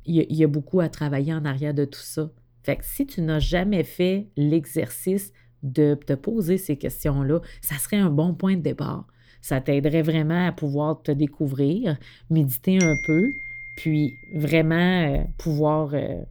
il, 0.06 0.36
y 0.36 0.44
a, 0.44 0.48
beaucoup 0.48 0.80
à 0.80 0.90
travailler 0.90 1.34
en 1.34 1.46
arrière 1.46 1.74
de 1.74 1.86
tout 1.86 2.02
ça. 2.02 2.30
Fait 2.64 2.78
que 2.78 2.86
si 2.86 3.06
tu 3.06 3.22
n'as 3.22 3.40
jamais 3.40 3.84
fait 3.84 4.28
l'exercice 4.36 5.34
de 5.64 5.96
te 5.96 6.14
poser 6.14 6.58
ces 6.58 6.78
questions-là, 6.78 7.42
ça 7.62 7.76
serait 7.76 7.98
un 7.98 8.10
bon 8.10 8.34
point 8.34 8.56
de 8.56 8.62
départ. 8.62 9.06
Ça 9.42 9.62
t'aiderait 9.62 10.02
vraiment 10.02 10.48
à 10.48 10.52
pouvoir 10.52 11.02
te 11.02 11.12
découvrir, 11.12 11.98
méditer 12.30 12.78
un 12.82 12.96
peu, 13.06 13.32
puis 13.78 14.14
vraiment 14.36 14.76
euh, 14.76 15.24
pouvoir... 15.38 15.94
Euh, 15.94 16.22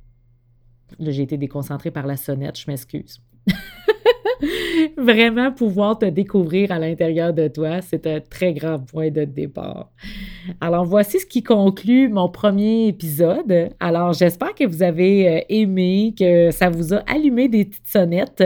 là, 0.98 1.10
j'ai 1.10 1.22
été 1.22 1.36
déconcentrée 1.36 1.90
par 1.90 2.06
la 2.06 2.16
sonnette, 2.16 2.58
je 2.58 2.70
m'excuse. 2.70 3.22
vraiment 4.96 5.52
pouvoir 5.52 5.98
te 5.98 6.06
découvrir 6.06 6.72
à 6.72 6.78
l'intérieur 6.78 7.32
de 7.32 7.48
toi, 7.48 7.80
c'est 7.82 8.06
un 8.06 8.20
très 8.20 8.52
grand 8.52 8.78
point 8.78 9.10
de 9.10 9.24
départ. 9.24 9.90
Alors, 10.60 10.84
voici 10.84 11.20
ce 11.20 11.26
qui 11.26 11.42
conclut 11.42 12.08
mon 12.08 12.28
premier 12.28 12.88
épisode. 12.88 13.70
Alors, 13.80 14.12
j'espère 14.12 14.54
que 14.54 14.64
vous 14.64 14.82
avez 14.82 15.28
euh, 15.28 15.40
aimé, 15.48 16.14
que 16.18 16.50
ça 16.50 16.70
vous 16.70 16.94
a 16.94 16.98
allumé 17.06 17.48
des 17.48 17.64
petites 17.64 17.88
sonnettes 17.88 18.44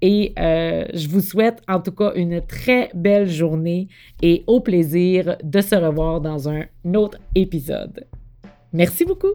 et 0.00 0.32
euh, 0.38 0.84
je 0.94 1.08
vous 1.08 1.20
souhaite 1.20 1.62
en 1.68 1.80
tout 1.80 1.92
cas 1.92 2.12
une 2.14 2.40
très 2.40 2.90
belle 2.94 3.28
journée 3.28 3.88
et 4.22 4.44
au 4.46 4.60
plaisir 4.60 5.36
de 5.42 5.60
se 5.60 5.74
revoir 5.74 6.20
dans 6.20 6.48
un 6.48 6.64
autre 6.94 7.18
épisode. 7.34 8.06
Merci 8.72 9.04
beaucoup. 9.04 9.34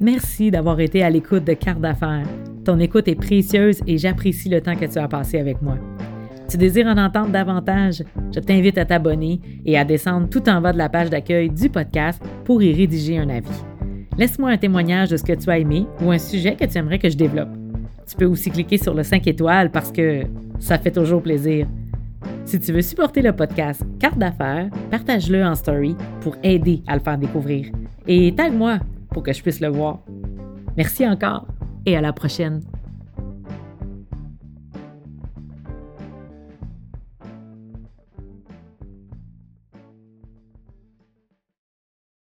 Merci 0.00 0.52
d'avoir 0.52 0.78
été 0.78 1.02
à 1.02 1.10
l'écoute 1.10 1.44
de 1.44 1.54
Carte 1.54 1.80
d'affaires. 1.80 2.26
Ton 2.64 2.78
écoute 2.78 3.08
est 3.08 3.16
précieuse 3.16 3.80
et 3.84 3.98
j'apprécie 3.98 4.48
le 4.48 4.60
temps 4.60 4.76
que 4.76 4.84
tu 4.84 4.96
as 4.96 5.08
passé 5.08 5.40
avec 5.40 5.60
moi. 5.60 5.76
Tu 6.48 6.56
désires 6.56 6.86
en 6.86 6.96
entendre 6.96 7.30
davantage? 7.30 8.04
Je 8.32 8.38
t'invite 8.38 8.78
à 8.78 8.84
t'abonner 8.84 9.40
et 9.66 9.76
à 9.76 9.84
descendre 9.84 10.28
tout 10.28 10.48
en 10.48 10.60
bas 10.60 10.72
de 10.72 10.78
la 10.78 10.88
page 10.88 11.10
d'accueil 11.10 11.50
du 11.50 11.68
podcast 11.68 12.22
pour 12.44 12.62
y 12.62 12.72
rédiger 12.72 13.18
un 13.18 13.28
avis. 13.28 13.48
Laisse-moi 14.16 14.50
un 14.50 14.56
témoignage 14.56 15.10
de 15.10 15.16
ce 15.16 15.24
que 15.24 15.32
tu 15.32 15.50
as 15.50 15.58
aimé 15.58 15.84
ou 16.00 16.12
un 16.12 16.18
sujet 16.18 16.54
que 16.54 16.64
tu 16.64 16.78
aimerais 16.78 17.00
que 17.00 17.10
je 17.10 17.16
développe. 17.16 17.50
Tu 18.06 18.14
peux 18.14 18.26
aussi 18.26 18.52
cliquer 18.52 18.78
sur 18.78 18.94
le 18.94 19.02
5 19.02 19.26
étoiles 19.26 19.72
parce 19.72 19.90
que 19.90 20.22
ça 20.60 20.78
fait 20.78 20.92
toujours 20.92 21.22
plaisir. 21.22 21.66
Si 22.44 22.60
tu 22.60 22.72
veux 22.72 22.82
supporter 22.82 23.20
le 23.20 23.32
podcast 23.32 23.82
Carte 23.98 24.18
d'affaires, 24.18 24.70
partage-le 24.92 25.44
en 25.44 25.56
story 25.56 25.96
pour 26.20 26.36
aider 26.44 26.82
à 26.86 26.94
le 26.94 27.00
faire 27.00 27.18
découvrir. 27.18 27.66
Et 28.06 28.32
tag-moi 28.34 28.78
pour 29.10 29.22
que 29.22 29.32
je 29.32 29.42
puisse 29.42 29.60
le 29.60 29.68
voir. 29.68 30.00
Merci 30.76 31.06
encore 31.06 31.46
et 31.86 31.96
à 31.96 32.00
la 32.00 32.12
prochaine. 32.12 32.62